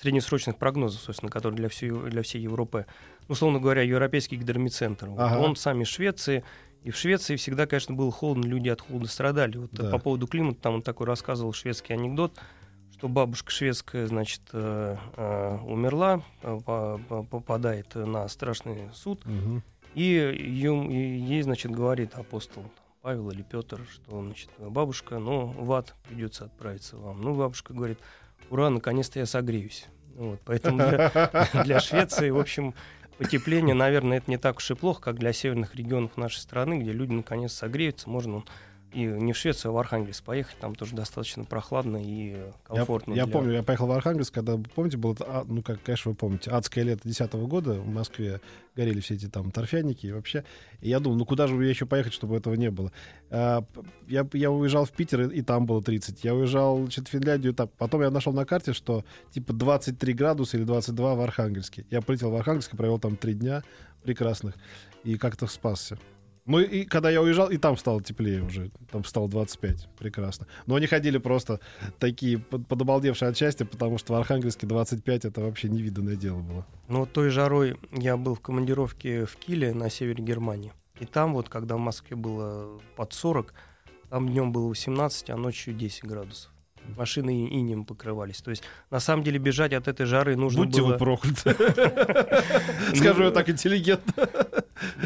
среднесрочных 0.02 0.58
прогнозов, 0.58 1.00
собственно, 1.02 1.32
который 1.32 1.56
для 1.56 1.70
всей, 1.70 1.92
для 1.92 2.22
всей 2.24 2.42
Европы, 2.42 2.86
условно 3.30 3.60
говоря, 3.60 3.84
Европейский 3.84 4.36
гидромедцентр. 4.36 5.08
Ага. 5.18 5.40
Он 5.40 5.56
сам 5.56 5.82
из 5.82 5.88
Швеции, 5.88 6.44
и 6.86 6.92
в 6.92 6.98
Швеции 6.98 7.36
всегда, 7.36 7.66
конечно, 7.66 7.96
было 7.96 8.12
холодно, 8.12 8.46
люди 8.46 8.70
от 8.70 8.80
холода 8.80 9.08
страдали. 9.08 9.58
Вот 9.58 9.72
да. 9.72 9.90
по 9.90 9.98
поводу 9.98 10.28
климата, 10.28 10.60
там 10.62 10.76
он 10.76 10.82
такой 10.84 11.08
рассказывал 11.08 11.52
шведский 11.52 11.94
анекдот, 11.94 12.40
что 12.92 13.08
бабушка 13.08 13.50
шведская, 13.50 14.06
значит, 14.06 14.42
э, 14.54 14.96
э, 15.18 15.58
умерла, 15.66 16.22
э, 16.44 16.60
попадает 17.32 17.96
на 17.96 18.28
страшный 18.28 18.92
суд, 18.94 19.26
угу. 19.26 19.64
и, 19.96 20.04
ее, 20.04 20.86
и 20.88 21.18
ей, 21.18 21.42
значит, 21.42 21.72
говорит 21.72 22.14
апостол 22.14 22.64
Павел 23.02 23.32
или 23.32 23.42
Петр, 23.42 23.82
что, 23.92 24.22
значит, 24.22 24.52
бабушка, 24.60 25.18
ну, 25.18 25.48
в 25.48 25.74
ад 25.74 25.96
придется 26.08 26.46
отправиться 26.46 26.98
вам. 26.98 27.20
Ну, 27.20 27.34
бабушка 27.34 27.74
говорит, 27.74 27.98
ура, 28.52 28.70
наконец-то 28.70 29.18
я 29.18 29.26
согреюсь. 29.26 29.88
Вот, 30.14 30.40
поэтому 30.46 30.78
для, 30.78 31.50
для 31.66 31.80
Швеции, 31.80 32.30
в 32.30 32.38
общем, 32.38 32.76
потепление, 33.18 33.76
наверное, 33.76 34.18
это 34.18 34.30
не 34.30 34.38
так 34.38 34.58
уж 34.58 34.72
и 34.72 34.76
плохо, 34.76 35.02
как 35.02 35.18
для 35.18 35.34
северных 35.34 35.76
регионов 35.76 36.18
нашей 36.18 36.40
страны, 36.40 36.80
где 36.80 36.92
люди 36.92 37.14
наконец 37.14 37.54
согреются, 37.54 38.10
можно 38.10 38.44
и 38.96 39.06
не 39.06 39.34
в 39.34 39.38
Швецию, 39.38 39.72
а 39.72 39.74
в 39.74 39.78
Архангельск 39.78 40.24
поехать, 40.24 40.58
там 40.60 40.74
тоже 40.74 40.96
достаточно 40.96 41.44
прохладно 41.44 42.02
и 42.02 42.38
комфортно. 42.64 43.12
Я, 43.12 43.22
я 43.22 43.26
для... 43.26 43.34
помню, 43.34 43.54
я 43.54 43.64
поехал 43.64 43.88
в 43.88 43.92
Архангельск, 43.92 44.34
когда, 44.34 44.58
помните, 44.74 44.98
было, 44.98 45.16
а, 45.20 45.44
ну, 45.46 45.62
как, 45.62 45.84
конечно, 45.84 46.12
вы 46.12 46.16
помните, 46.16 46.50
адское 46.50 46.86
лето 46.86 47.02
2010 47.04 47.34
года 47.48 47.74
в 47.74 47.88
Москве, 47.88 48.40
горели 48.74 49.02
все 49.02 49.16
эти 49.16 49.28
там 49.28 49.52
торфяники 49.52 50.06
и 50.06 50.12
вообще. 50.14 50.46
И 50.80 50.90
я 50.90 51.02
думал, 51.02 51.18
ну 51.18 51.26
куда 51.26 51.48
же 51.48 51.56
мне 51.56 51.70
еще 51.70 51.86
поехать, 51.86 52.14
чтобы 52.14 52.38
этого 52.38 52.54
не 52.54 52.72
было? 52.72 52.94
А, 53.30 53.66
я, 54.08 54.26
я 54.32 54.50
уезжал 54.50 54.86
в 54.86 54.92
Питер, 54.92 55.30
и, 55.30 55.40
и 55.40 55.42
там 55.42 55.66
было 55.66 55.84
30. 55.84 56.24
Я 56.24 56.34
уезжал 56.34 56.78
значит, 56.80 57.10
в 57.10 57.12
Финляндию, 57.12 57.54
там, 57.54 57.70
потом 57.78 58.02
я 58.02 58.10
нашел 58.10 58.32
на 58.32 58.46
карте, 58.46 58.72
что 58.72 59.04
типа 59.32 59.52
23 59.52 60.14
градуса 60.14 60.56
или 60.56 60.64
22 60.64 61.16
в 61.16 61.22
Архангельске. 61.22 61.86
Я 61.90 62.02
полетел 62.02 62.32
в 62.32 62.36
Архангельск 62.36 62.74
и 62.74 62.78
провел 62.78 62.98
там 62.98 63.18
три 63.18 63.34
дня 63.34 63.62
прекрасных 64.04 64.56
и 65.04 65.18
как-то 65.18 65.48
спасся. 65.48 65.98
Ну 66.46 66.60
и 66.60 66.86
когда 66.86 67.10
я 67.10 67.22
уезжал, 67.22 67.50
и 67.50 67.58
там 67.58 67.76
стало 67.76 68.04
теплее 68.04 68.44
уже. 68.44 68.70
Там 68.92 69.04
стало 69.04 69.28
25. 69.28 69.90
Прекрасно. 69.98 70.46
Но 70.68 70.76
они 70.76 70.86
ходили 70.86 71.18
просто 71.18 71.60
такие 72.00 72.38
подобалдевшие 72.38 73.30
от 73.30 73.38
счастья, 73.38 73.66
потому 73.66 73.98
что 73.98 74.14
в 74.14 74.16
Архангельске 74.16 74.68
25 74.68 75.26
это 75.26 75.42
вообще 75.42 75.70
невиданное 75.70 76.16
дело 76.16 76.42
было. 76.42 76.66
Ну, 76.88 77.06
той 77.06 77.30
жарой 77.30 77.78
я 77.92 78.16
был 78.16 78.36
в 78.36 78.42
командировке 78.42 79.26
в 79.26 79.36
Киле 79.38 79.74
на 79.74 79.90
севере 79.90 80.24
Германии. 80.24 80.72
И 81.00 81.06
там 81.06 81.34
вот, 81.34 81.50
когда 81.50 81.76
в 81.76 81.80
Москве 81.80 82.16
было 82.16 82.80
под 82.96 83.14
40, 83.14 83.54
там 84.10 84.30
днем 84.30 84.52
было 84.52 84.68
18, 84.68 85.32
а 85.32 85.38
ночью 85.38 85.74
10 85.74 86.06
градусов 86.06 86.52
машины 86.96 87.48
инем 87.48 87.86
покрывались. 87.86 88.42
То 88.42 88.52
есть, 88.52 88.64
на 88.90 89.00
самом 89.00 89.24
деле, 89.24 89.40
бежать 89.40 89.74
от 89.74 89.88
этой 89.88 90.06
жары 90.06 90.36
нужно 90.36 90.66
Будьте 90.66 90.82
было... 90.82 90.94
вы 90.94 90.98
прокляты. 90.98 91.56
Скажу 92.96 93.24
я 93.24 93.32
так 93.32 93.50
интеллигентно. 93.50 94.28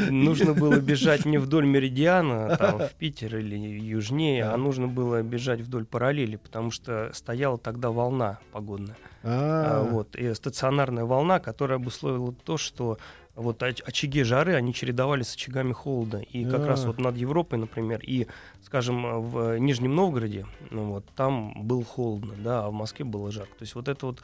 Нужно 0.09 0.53
было 0.53 0.75
бежать 0.79 1.25
не 1.25 1.37
вдоль 1.37 1.65
меридиана, 1.65 2.55
там, 2.57 2.79
в 2.79 2.93
Питер 2.93 3.37
или 3.37 3.55
южнее, 3.55 4.45
а 4.45 4.57
нужно 4.57 4.87
было 4.87 5.21
бежать 5.21 5.61
вдоль 5.61 5.85
параллели, 5.85 6.37
потому 6.37 6.71
что 6.71 7.11
стояла 7.13 7.57
тогда 7.57 7.91
волна 7.91 8.39
погодная. 8.51 8.97
А, 9.23 9.83
вот, 9.83 10.15
и 10.15 10.33
стационарная 10.33 11.05
волна, 11.05 11.39
которая 11.39 11.77
обусловила 11.77 12.33
то, 12.33 12.57
что 12.57 12.97
вот 13.35 13.63
очаги 13.63 14.23
жары, 14.23 14.55
они 14.55 14.73
чередовались 14.73 15.29
с 15.29 15.35
очагами 15.35 15.71
холода. 15.71 16.19
И 16.19 16.45
как 16.45 16.65
раз 16.65 16.85
вот 16.85 16.99
над 16.99 17.15
Европой, 17.15 17.57
например, 17.57 18.01
и, 18.03 18.27
скажем, 18.61 19.29
в 19.29 19.57
Нижнем 19.57 19.95
Новгороде, 19.95 20.45
ну, 20.71 20.91
вот, 20.91 21.05
там 21.15 21.53
было 21.63 21.83
холодно, 21.83 22.33
да, 22.37 22.65
а 22.65 22.69
в 22.69 22.73
Москве 22.73 23.05
было 23.05 23.31
жарко. 23.31 23.53
То 23.57 23.63
есть 23.63 23.75
вот 23.75 23.87
это 23.87 24.07
вот 24.07 24.21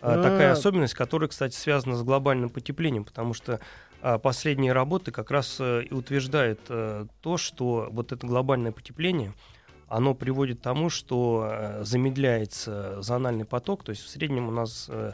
а, 0.00 0.22
такая 0.22 0.52
особенность, 0.52 0.94
которая, 0.94 1.28
кстати, 1.28 1.54
связана 1.54 1.96
с 1.96 2.02
глобальным 2.02 2.50
потеплением, 2.50 3.04
потому 3.04 3.34
что 3.34 3.54
а, 3.54 3.60
последние 4.18 4.72
работы 4.72 5.10
как 5.10 5.30
раз 5.30 5.56
а, 5.60 5.80
и 5.80 5.92
утверждают 5.92 6.60
а, 6.68 7.06
то, 7.20 7.36
что 7.36 7.88
вот 7.90 8.12
это 8.12 8.26
глобальное 8.26 8.72
потепление, 8.72 9.34
оно 9.88 10.14
приводит 10.14 10.60
к 10.60 10.62
тому, 10.62 10.90
что 10.90 11.48
а, 11.50 11.80
замедляется 11.84 13.00
зональный 13.02 13.44
поток, 13.44 13.84
то 13.84 13.90
есть 13.90 14.02
в 14.02 14.08
среднем 14.08 14.48
у 14.48 14.50
нас 14.50 14.86
а, 14.88 15.12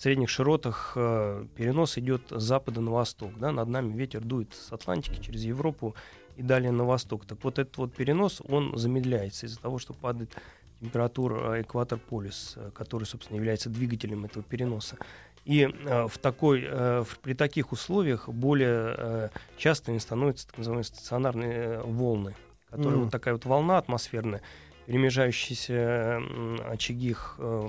в 0.00 0.02
средних 0.02 0.30
широтах 0.30 0.94
э, 0.96 1.44
перенос 1.56 1.98
идет 1.98 2.22
с 2.30 2.42
запада 2.42 2.80
на 2.80 2.90
восток. 2.90 3.38
Да? 3.38 3.52
Над 3.52 3.68
нами 3.68 3.94
ветер 3.94 4.22
дует 4.24 4.54
с 4.54 4.72
Атлантики 4.72 5.20
через 5.20 5.44
Европу 5.44 5.94
и 6.38 6.42
далее 6.42 6.72
на 6.72 6.84
восток. 6.84 7.26
Так 7.26 7.44
вот 7.44 7.58
этот 7.58 7.76
вот 7.76 7.94
перенос, 7.94 8.40
он 8.48 8.78
замедляется 8.78 9.44
из-за 9.44 9.60
того, 9.60 9.78
что 9.78 9.92
падает 9.92 10.34
температура 10.80 11.60
экватор-полюс, 11.60 12.54
э, 12.56 12.70
который, 12.72 13.04
собственно, 13.04 13.36
является 13.36 13.68
двигателем 13.68 14.24
этого 14.24 14.42
переноса. 14.42 14.96
И 15.44 15.62
э, 15.62 16.06
в 16.06 16.18
такой, 16.18 16.64
э, 16.64 17.02
в, 17.06 17.18
при 17.18 17.34
таких 17.34 17.72
условиях 17.72 18.28
более 18.28 18.94
э, 18.96 19.28
частыми 19.56 19.98
становятся 19.98 20.46
так 20.46 20.58
называемые 20.58 20.84
стационарные 20.84 21.52
э, 21.52 21.82
волны, 21.82 22.34
которые 22.68 23.00
mm. 23.00 23.02
вот 23.04 23.10
такая 23.10 23.34
вот 23.34 23.44
волна 23.46 23.78
атмосферная, 23.78 24.42
перемежающиеся 24.86 26.20
очаги 26.68 27.16
э, 27.38 27.68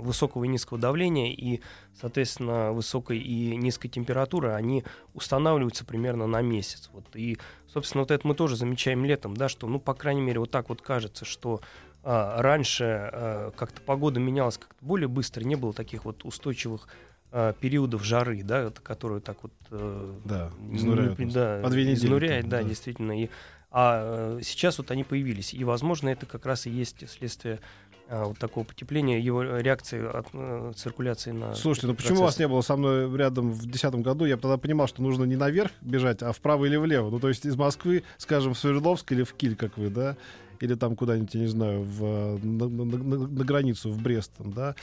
высокого 0.00 0.44
и 0.44 0.48
низкого 0.48 0.80
давления 0.80 1.32
и, 1.32 1.60
соответственно, 2.00 2.72
высокой 2.72 3.18
и 3.18 3.56
низкой 3.56 3.88
температуры, 3.88 4.52
они 4.52 4.84
устанавливаются 5.14 5.84
примерно 5.84 6.26
на 6.26 6.40
месяц. 6.40 6.90
Вот. 6.92 7.04
И, 7.14 7.38
собственно, 7.68 8.02
вот 8.02 8.10
это 8.10 8.26
мы 8.26 8.34
тоже 8.34 8.56
замечаем 8.56 9.04
летом, 9.04 9.36
да, 9.36 9.48
что, 9.48 9.66
ну, 9.68 9.78
по 9.78 9.94
крайней 9.94 10.22
мере, 10.22 10.40
вот 10.40 10.50
так 10.50 10.70
вот 10.70 10.82
кажется, 10.82 11.24
что 11.24 11.60
раньше 12.02 12.84
а, 12.84 13.50
как-то 13.56 13.80
погода 13.82 14.20
менялась 14.20 14.58
как-то 14.58 14.84
более 14.84 15.08
быстро, 15.08 15.44
не 15.44 15.56
было 15.56 15.72
таких 15.72 16.04
вот 16.04 16.24
устойчивых 16.24 16.88
а, 17.32 17.52
периодов 17.52 18.04
жары, 18.04 18.42
да, 18.42 18.70
которые 18.82 19.20
так 19.20 19.42
вот 19.42 19.52
э, 19.70 20.14
да, 20.24 20.50
изнуряют, 20.72 21.18
не, 21.18 21.26
да, 21.26 21.60
изнуряет, 21.62 22.48
да, 22.48 22.62
да, 22.62 22.68
действительно. 22.68 23.20
И 23.22 23.28
а 23.70 24.38
э, 24.38 24.42
сейчас 24.42 24.78
вот 24.78 24.90
они 24.90 25.04
появились. 25.04 25.54
И, 25.54 25.62
возможно, 25.62 26.08
это 26.08 26.26
как 26.26 26.44
раз 26.44 26.66
и 26.66 26.70
есть 26.70 27.08
следствие 27.08 27.60
а, 28.08 28.24
вот 28.24 28.38
такого 28.38 28.64
потепления, 28.64 29.20
его 29.20 29.42
реакции 29.42 30.04
от 30.04 30.26
э, 30.32 30.72
циркуляции 30.74 31.30
на... 31.30 31.54
Слушайте, 31.54 31.86
ну 31.86 31.94
почему 31.94 32.22
вас 32.22 32.40
не 32.40 32.48
было 32.48 32.62
со 32.62 32.76
мной 32.76 33.16
рядом 33.16 33.52
в 33.52 33.62
2010 33.62 33.94
году? 34.02 34.24
Я 34.24 34.36
тогда 34.36 34.56
понимал, 34.56 34.88
что 34.88 35.00
нужно 35.00 35.22
не 35.22 35.36
наверх 35.36 35.70
бежать, 35.80 36.20
а 36.22 36.32
вправо 36.32 36.64
или 36.64 36.74
влево. 36.74 37.10
Ну, 37.10 37.20
то 37.20 37.28
есть 37.28 37.46
из 37.46 37.54
Москвы, 37.54 38.02
скажем, 38.18 38.54
в 38.54 38.58
Свердловск 38.58 39.12
или 39.12 39.22
в 39.22 39.34
Киль, 39.34 39.54
как 39.54 39.78
вы, 39.78 39.90
да? 39.90 40.16
Или 40.60 40.74
там 40.74 40.94
куда-нибудь, 40.94 41.34
я 41.34 41.40
не 41.40 41.46
знаю, 41.46 41.82
в, 41.82 42.38
на, 42.44 42.68
на, 42.68 42.84
на, 42.84 43.44
границу, 43.44 43.90
в 43.90 44.00
Брест, 44.00 44.32
да? 44.38 44.74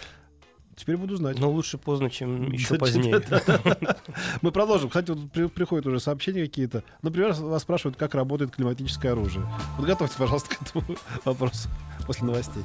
Теперь 0.76 0.98
буду 0.98 1.16
знать. 1.16 1.40
Но 1.40 1.50
лучше 1.50 1.78
поздно, 1.78 2.10
чем 2.10 2.52
еще 2.52 2.76
позднее. 2.80 3.22
Мы 4.42 4.52
продолжим. 4.52 4.90
Кстати, 4.90 5.12
вот 5.12 5.54
приходят 5.54 5.86
уже 5.88 6.00
сообщения 6.00 6.42
какие-то. 6.44 6.84
Например, 7.02 7.34
вас 7.34 7.63
спрашивают, 7.63 7.98
как 7.98 8.13
работает 8.16 8.52
климатическое 8.52 9.12
оружие. 9.12 9.46
Подготовьте, 9.78 10.16
пожалуйста, 10.18 10.50
к 10.56 10.62
этому 10.62 10.98
вопросу 11.26 11.70
после 12.06 12.26
новостей. 12.26 12.63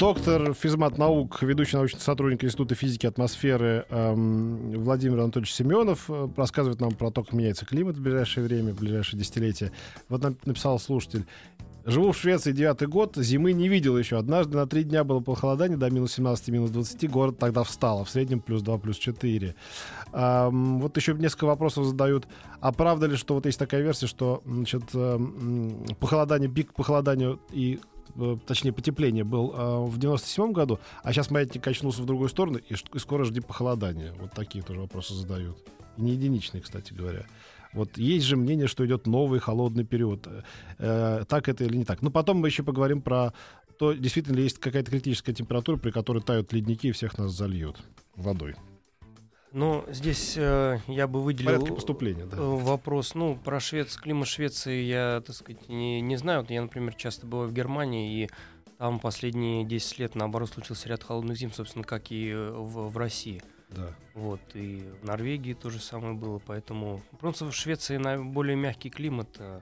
Доктор 0.00 0.54
физмат 0.54 0.96
наук, 0.96 1.42
ведущий 1.42 1.76
научный 1.76 2.00
сотрудник 2.00 2.42
Института 2.42 2.74
физики 2.74 3.06
атмосферы 3.06 3.84
эм, 3.90 4.72
Владимир 4.82 5.20
Анатольевич 5.20 5.52
Семенов 5.52 6.06
э, 6.08 6.28
рассказывает 6.38 6.80
нам 6.80 6.92
про 6.92 7.10
то, 7.10 7.22
как 7.22 7.34
меняется 7.34 7.66
климат 7.66 7.98
в 7.98 8.00
ближайшее 8.00 8.46
время, 8.46 8.72
в 8.72 8.78
ближайшее 8.78 9.20
десятилетие. 9.20 9.72
Вот 10.08 10.22
нам 10.22 10.38
написал 10.46 10.78
слушатель. 10.78 11.26
Живу 11.84 12.12
в 12.12 12.16
Швеции 12.16 12.52
девятый 12.52 12.88
год, 12.88 13.16
зимы 13.16 13.52
не 13.52 13.68
видел 13.68 13.98
еще. 13.98 14.16
Однажды 14.16 14.56
на 14.56 14.66
три 14.66 14.84
дня 14.84 15.04
было 15.04 15.20
похолодание 15.20 15.76
до 15.76 15.90
минус 15.90 16.14
17, 16.14 16.48
минус 16.48 16.70
20. 16.70 17.10
Город 17.10 17.38
тогда 17.38 17.62
встал, 17.62 18.00
а 18.00 18.04
в 18.04 18.08
среднем 18.08 18.40
плюс 18.40 18.62
2, 18.62 18.78
плюс 18.78 18.96
4. 18.96 19.54
Um, 20.12 20.78
вот 20.80 20.96
еще 20.96 21.12
несколько 21.12 21.44
вопросов 21.44 21.84
задают. 21.84 22.26
А 22.60 22.72
правда 22.72 23.04
ли, 23.04 23.16
что 23.16 23.34
вот 23.34 23.44
есть 23.44 23.58
такая 23.58 23.82
версия, 23.82 24.06
что 24.06 24.42
значит, 24.46 24.82
эм, 24.94 25.84
похолодание, 26.00 26.50
пик 26.50 26.72
похолодания 26.72 27.38
и 27.52 27.80
точнее 28.46 28.72
потепление 28.72 29.24
был 29.24 29.52
э, 29.54 29.84
в 29.86 29.98
97 29.98 30.52
году, 30.52 30.78
а 31.02 31.12
сейчас 31.12 31.30
маятник 31.30 31.62
качнулся 31.62 32.02
в 32.02 32.06
другую 32.06 32.28
сторону, 32.28 32.58
и, 32.58 32.74
скоро 32.98 33.24
жди 33.24 33.40
похолодания. 33.40 34.12
Вот 34.20 34.32
такие 34.32 34.62
тоже 34.62 34.80
вопросы 34.80 35.14
задают. 35.14 35.58
И 35.96 36.02
не 36.02 36.12
единичные, 36.12 36.60
кстати 36.60 36.92
говоря. 36.92 37.26
Вот 37.72 37.98
есть 37.98 38.26
же 38.26 38.36
мнение, 38.36 38.66
что 38.66 38.84
идет 38.84 39.06
новый 39.06 39.38
холодный 39.38 39.84
период. 39.84 40.26
Э, 40.78 41.24
так 41.28 41.48
это 41.48 41.64
или 41.64 41.76
не 41.76 41.84
так? 41.84 42.02
Но 42.02 42.10
потом 42.10 42.38
мы 42.38 42.48
еще 42.48 42.62
поговорим 42.62 43.00
про 43.00 43.32
то, 43.78 43.92
действительно 43.92 44.36
ли 44.36 44.42
есть 44.42 44.58
какая-то 44.58 44.90
критическая 44.90 45.32
температура, 45.32 45.76
при 45.76 45.90
которой 45.90 46.22
тают 46.22 46.52
ледники 46.52 46.88
и 46.88 46.92
всех 46.92 47.16
нас 47.16 47.32
зальют 47.32 47.76
водой. 48.14 48.54
Ну, 49.52 49.84
здесь 49.88 50.34
э, 50.36 50.78
я 50.86 51.08
бы 51.08 51.20
выделил 51.20 51.66
поступления, 51.66 52.24
да. 52.24 52.36
Э, 52.36 52.40
вопрос. 52.40 53.14
Ну, 53.14 53.36
про 53.36 53.58
Швец, 53.58 53.96
климат 53.96 54.28
Швеции 54.28 54.82
я, 54.82 55.22
так 55.26 55.34
сказать, 55.34 55.68
не, 55.68 56.00
не 56.00 56.16
знаю. 56.16 56.42
Вот 56.42 56.50
я, 56.50 56.62
например, 56.62 56.94
часто 56.94 57.26
бываю 57.26 57.48
в 57.48 57.52
Германии, 57.52 58.24
и 58.24 58.30
там 58.78 59.00
последние 59.00 59.64
10 59.64 59.98
лет, 59.98 60.14
наоборот, 60.14 60.50
случился 60.50 60.88
ряд 60.88 61.02
холодных 61.02 61.36
зим, 61.36 61.52
собственно, 61.52 61.84
как 61.84 62.12
и 62.12 62.32
в, 62.32 62.88
в 62.90 62.96
России. 62.96 63.42
Да. 63.70 63.94
Вот, 64.14 64.40
и 64.54 64.84
в 65.00 65.04
Норвегии 65.04 65.54
то 65.54 65.70
же 65.70 65.80
самое 65.80 66.14
было, 66.14 66.40
поэтому... 66.44 67.02
Просто 67.20 67.44
в 67.44 67.52
Швеции 67.52 67.98
более 68.22 68.56
мягкий 68.56 68.90
климат 68.90 69.36
э, 69.38 69.60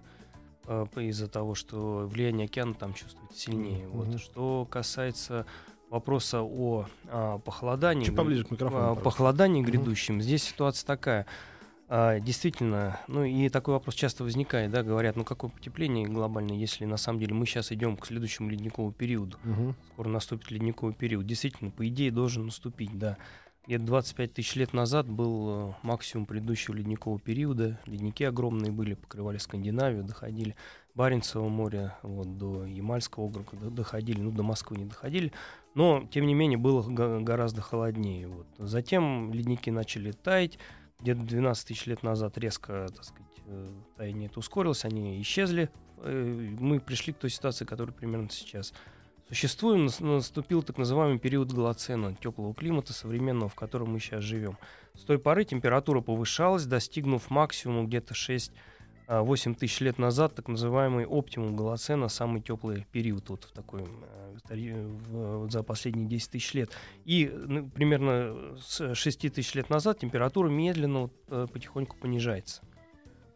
э, 0.66 0.86
из-за 0.96 1.28
того, 1.28 1.54
что 1.54 2.06
влияние 2.06 2.46
океана 2.46 2.74
там 2.74 2.94
чувствуется 2.94 3.38
сильнее. 3.38 3.84
Mm-hmm. 3.84 4.12
Вот. 4.12 4.20
Что 4.20 4.66
касается 4.70 5.46
вопроса 5.90 6.42
о 6.42 6.86
а, 7.08 7.38
похолодании... 7.38 8.04
Чуть 8.04 8.16
поближе 8.16 8.44
к 8.44 8.50
микрофону. 8.50 8.92
А, 8.92 8.94
похолодании 8.94 9.62
грядущем. 9.62 10.18
Mm-hmm. 10.18 10.22
Здесь 10.22 10.42
ситуация 10.44 10.86
такая. 10.86 11.26
А, 11.88 12.20
действительно, 12.20 13.00
ну 13.08 13.24
и 13.24 13.48
такой 13.48 13.74
вопрос 13.74 13.94
часто 13.94 14.22
возникает, 14.22 14.70
да, 14.70 14.82
говорят, 14.82 15.16
ну 15.16 15.24
какое 15.24 15.50
потепление 15.50 16.06
глобальное, 16.06 16.56
если 16.56 16.84
на 16.84 16.98
самом 16.98 17.18
деле 17.18 17.34
мы 17.34 17.46
сейчас 17.46 17.72
идем 17.72 17.96
к 17.96 18.06
следующему 18.06 18.50
ледниковому 18.50 18.92
периоду. 18.92 19.38
Угу. 19.44 19.74
Скоро 19.92 20.08
наступит 20.08 20.50
ледниковый 20.50 20.94
период. 20.94 21.26
Действительно, 21.26 21.70
по 21.70 21.88
идее, 21.88 22.10
должен 22.10 22.46
наступить, 22.46 22.98
да. 22.98 23.16
Где-то 23.68 23.84
25 23.84 24.32
тысяч 24.32 24.54
лет 24.54 24.72
назад 24.72 25.10
был 25.10 25.50
э, 25.50 25.74
максимум 25.82 26.24
предыдущего 26.24 26.74
ледникового 26.74 27.20
периода. 27.20 27.78
Ледники 27.84 28.24
огромные 28.24 28.72
были, 28.72 28.94
покрывали 28.94 29.36
Скандинавию, 29.36 30.04
доходили 30.04 30.56
Баренцево 30.94 31.48
море, 31.48 31.92
вот, 32.02 32.38
до 32.38 32.64
Ямальского 32.64 33.24
округа 33.24 33.68
доходили, 33.68 34.22
ну, 34.22 34.30
до 34.30 34.42
Москвы 34.42 34.78
не 34.78 34.86
доходили. 34.86 35.34
Но, 35.74 36.08
тем 36.10 36.26
не 36.26 36.32
менее, 36.32 36.56
было 36.56 36.82
гораздо 37.20 37.60
холоднее. 37.60 38.28
Вот. 38.28 38.46
Затем 38.56 39.34
ледники 39.34 39.68
начали 39.68 40.12
таять. 40.12 40.58
Где-то 41.00 41.20
12 41.20 41.68
тысяч 41.68 41.84
лет 41.84 42.02
назад 42.02 42.38
резко, 42.38 42.86
так 42.88 43.04
сказать, 43.04 43.42
э, 43.44 43.68
таяние 43.98 44.30
это 44.30 44.38
ускорилось, 44.38 44.86
они 44.86 45.20
исчезли. 45.20 45.68
Э, 45.98 46.56
мы 46.58 46.80
пришли 46.80 47.12
к 47.12 47.18
той 47.18 47.28
ситуации, 47.28 47.66
которая 47.66 47.92
примерно 47.94 48.30
сейчас– 48.30 48.72
Существуем, 49.28 49.90
наступил 50.00 50.62
так 50.62 50.78
называемый 50.78 51.18
период 51.18 51.52
голоцена, 51.52 52.14
теплого 52.14 52.54
климата 52.54 52.94
современного, 52.94 53.50
в 53.50 53.54
котором 53.54 53.92
мы 53.92 54.00
сейчас 54.00 54.24
живем. 54.24 54.56
С 54.94 55.02
той 55.02 55.18
поры 55.18 55.44
температура 55.44 56.00
повышалась, 56.00 56.64
достигнув 56.64 57.28
максимума 57.28 57.86
где-то 57.86 58.14
6-8 58.14 58.50
а, 59.06 59.54
тысяч 59.54 59.80
лет 59.80 59.98
назад, 59.98 60.34
так 60.34 60.48
называемый 60.48 61.04
оптимум 61.04 61.56
голоцена, 61.56 62.08
самый 62.08 62.40
теплый 62.40 62.86
период 62.90 63.28
вот 63.28 63.44
в 63.44 63.52
такой, 63.52 63.82
э, 64.48 64.86
в, 65.10 65.50
за 65.50 65.62
последние 65.62 66.08
10 66.08 66.30
тысяч 66.30 66.54
лет. 66.54 66.70
И 67.04 67.30
ну, 67.30 67.68
примерно 67.68 68.56
с 68.58 68.94
6 68.94 69.30
тысяч 69.30 69.52
лет 69.54 69.68
назад 69.68 69.98
температура 69.98 70.48
медленно 70.48 71.00
вот, 71.00 71.12
э, 71.28 71.46
потихоньку 71.52 71.98
понижается. 71.98 72.62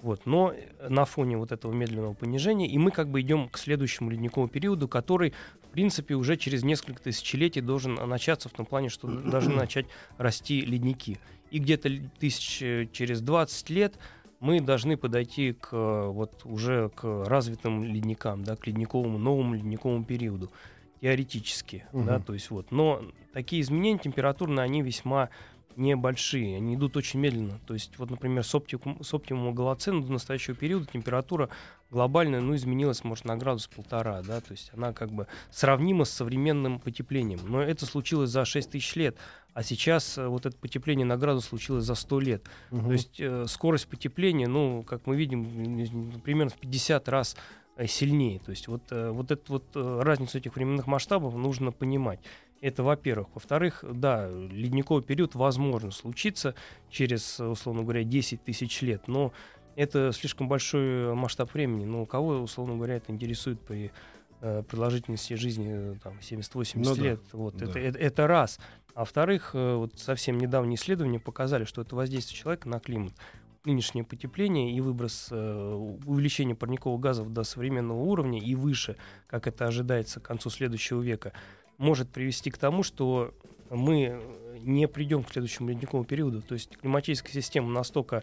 Вот, 0.02 0.26
но 0.26 0.52
на 0.88 1.04
фоне 1.04 1.36
вот 1.36 1.52
этого 1.52 1.72
медленного 1.72 2.12
понижения, 2.14 2.66
и 2.66 2.76
мы 2.76 2.90
как 2.90 3.08
бы 3.08 3.20
идем 3.20 3.48
к 3.48 3.56
следующему 3.56 4.10
ледниковому 4.10 4.48
периоду, 4.48 4.88
который, 4.88 5.32
принципе, 5.72 6.14
уже 6.14 6.36
через 6.36 6.62
несколько 6.62 7.02
тысячелетий 7.02 7.60
должен 7.60 7.94
начаться 7.94 8.48
в 8.48 8.52
том 8.52 8.66
плане, 8.66 8.88
что 8.88 9.08
должны 9.30 9.54
начать 9.54 9.86
расти 10.18 10.60
ледники. 10.60 11.18
И 11.50 11.58
где-то 11.58 11.90
тысяч 12.18 12.62
э, 12.62 12.88
через 12.92 13.20
20 13.20 13.70
лет 13.70 13.98
мы 14.40 14.60
должны 14.60 14.96
подойти 14.96 15.52
к 15.52 15.70
вот 15.72 16.42
уже 16.44 16.90
к 16.90 17.24
развитым 17.26 17.84
ледникам, 17.84 18.42
да, 18.42 18.56
к 18.56 18.66
ледниковому 18.66 19.18
новому 19.18 19.54
ледниковому 19.54 20.04
периоду 20.04 20.50
теоретически, 21.00 21.84
угу. 21.92 22.04
да, 22.04 22.20
то 22.20 22.32
есть 22.32 22.50
вот. 22.50 22.70
Но 22.70 23.02
такие 23.32 23.60
изменения 23.60 23.98
температурные 23.98 24.64
они 24.64 24.82
весьма 24.82 25.30
небольшие, 25.76 26.56
они 26.56 26.74
идут 26.74 26.96
очень 26.96 27.20
медленно. 27.20 27.58
То 27.66 27.74
есть, 27.74 27.98
вот, 27.98 28.10
например, 28.10 28.44
с, 28.44 28.54
оптикум, 28.54 29.02
с 29.02 29.12
оптимума 29.12 29.52
голоцена 29.52 30.02
до 30.02 30.12
настоящего 30.12 30.56
периода 30.56 30.86
температура 30.86 31.48
глобальная, 31.92 32.40
ну, 32.40 32.54
изменилась, 32.56 33.04
может, 33.04 33.26
на 33.26 33.36
градус 33.36 33.68
полтора, 33.68 34.22
да, 34.22 34.40
то 34.40 34.52
есть 34.52 34.70
она 34.74 34.92
как 34.92 35.12
бы 35.12 35.26
сравнима 35.50 36.04
с 36.04 36.10
современным 36.10 36.80
потеплением. 36.80 37.40
Но 37.46 37.62
это 37.62 37.84
случилось 37.84 38.30
за 38.30 38.44
6 38.44 38.70
тысяч 38.70 38.96
лет, 38.96 39.16
а 39.52 39.62
сейчас 39.62 40.16
э, 40.16 40.26
вот 40.26 40.46
это 40.46 40.56
потепление 40.56 41.04
на 41.04 41.18
градус 41.18 41.44
случилось 41.46 41.84
за 41.84 41.94
100 41.94 42.20
лет. 42.20 42.46
Угу. 42.70 42.86
То 42.86 42.92
есть 42.92 43.20
э, 43.20 43.44
скорость 43.46 43.88
потепления, 43.88 44.48
ну, 44.48 44.82
как 44.82 45.06
мы 45.06 45.14
видим, 45.16 46.20
примерно 46.22 46.50
в 46.50 46.58
50 46.58 47.08
раз 47.10 47.36
э, 47.76 47.86
сильнее. 47.86 48.38
То 48.40 48.50
есть 48.50 48.68
вот, 48.68 48.90
э, 48.90 49.10
вот 49.10 49.30
эту 49.30 49.52
вот 49.52 49.64
разницу 49.74 50.38
этих 50.38 50.56
временных 50.56 50.86
масштабов 50.86 51.34
нужно 51.34 51.72
понимать. 51.72 52.20
Это, 52.62 52.82
во-первых. 52.82 53.28
Во-вторых, 53.34 53.84
да, 53.86 54.30
ледниковый 54.30 55.02
период 55.02 55.34
возможно 55.34 55.90
случиться 55.90 56.54
через, 56.88 57.38
условно 57.38 57.82
говоря, 57.82 58.04
10 58.04 58.42
тысяч 58.44 58.80
лет, 58.82 59.08
но 59.08 59.32
это 59.76 60.12
слишком 60.12 60.48
большой 60.48 61.14
масштаб 61.14 61.52
времени. 61.54 61.84
Но 61.84 62.06
кого, 62.06 62.40
условно 62.40 62.76
говоря, 62.76 62.96
это 62.96 63.12
интересует 63.12 63.60
при 63.60 63.90
э, 64.40 64.62
продолжительности 64.62 65.34
жизни 65.34 65.94
э, 65.94 65.94
там, 66.02 66.14
70-80 66.20 66.72
ну, 66.76 66.94
лет? 66.94 67.20
Да. 67.32 67.38
Вот, 67.38 67.56
да. 67.56 67.66
Это, 67.66 67.78
это, 67.78 67.98
это 67.98 68.26
раз. 68.26 68.58
А 68.94 69.00
во-вторых, 69.00 69.50
э, 69.54 69.74
вот 69.76 69.98
совсем 69.98 70.38
недавние 70.38 70.76
исследования 70.76 71.20
показали, 71.20 71.64
что 71.64 71.82
это 71.82 71.96
воздействие 71.96 72.38
человека 72.38 72.68
на 72.68 72.80
климат 72.80 73.14
нынешнее 73.64 74.04
потепление 74.04 74.74
и 74.74 74.80
выброс 74.80 75.28
э, 75.30 75.96
увеличения 76.06 76.54
парниковых 76.54 77.00
газов 77.00 77.32
до 77.32 77.44
современного 77.44 78.00
уровня 78.00 78.40
и 78.40 78.54
выше, 78.54 78.96
как 79.28 79.46
это 79.46 79.66
ожидается 79.66 80.20
к 80.20 80.24
концу 80.24 80.50
следующего 80.50 81.00
века, 81.00 81.32
может 81.78 82.10
привести 82.10 82.50
к 82.50 82.58
тому, 82.58 82.82
что 82.82 83.32
мы 83.70 84.20
не 84.60 84.88
придем 84.88 85.22
к 85.22 85.30
следующему 85.30 85.68
ледниковому 85.68 86.04
периоду. 86.04 86.42
То 86.42 86.54
есть 86.54 86.76
климатическая 86.76 87.32
система 87.32 87.70
настолько 87.70 88.22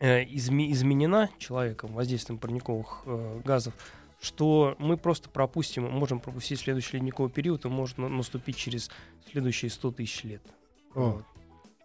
изме- 0.00 0.70
изменена 0.72 1.28
человеком, 1.38 1.92
воздействием 1.92 2.38
парниковых 2.38 3.02
э, 3.06 3.40
газов, 3.44 3.74
что 4.20 4.74
мы 4.78 4.96
просто 4.96 5.28
пропустим, 5.28 5.90
можем 5.90 6.20
пропустить 6.20 6.60
следующий 6.60 6.96
ледниковый 6.96 7.30
период, 7.30 7.64
и 7.64 7.68
может 7.68 7.98
на- 7.98 8.08
наступить 8.08 8.56
через 8.56 8.90
следующие 9.30 9.70
100 9.70 9.90
тысяч 9.92 10.24
лет. 10.24 10.42
Вот. 10.94 11.24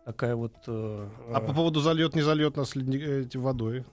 Такая 0.06 0.36
вот... 0.36 0.54
Э, 0.68 1.10
а 1.34 1.42
по 1.42 1.54
поводу 1.54 1.80
зальет, 1.80 2.16
не 2.16 2.22
зальет 2.22 2.58
нас 2.58 2.76
ледник, 2.76 3.02
эти 3.02 3.38
водой? 3.38 3.84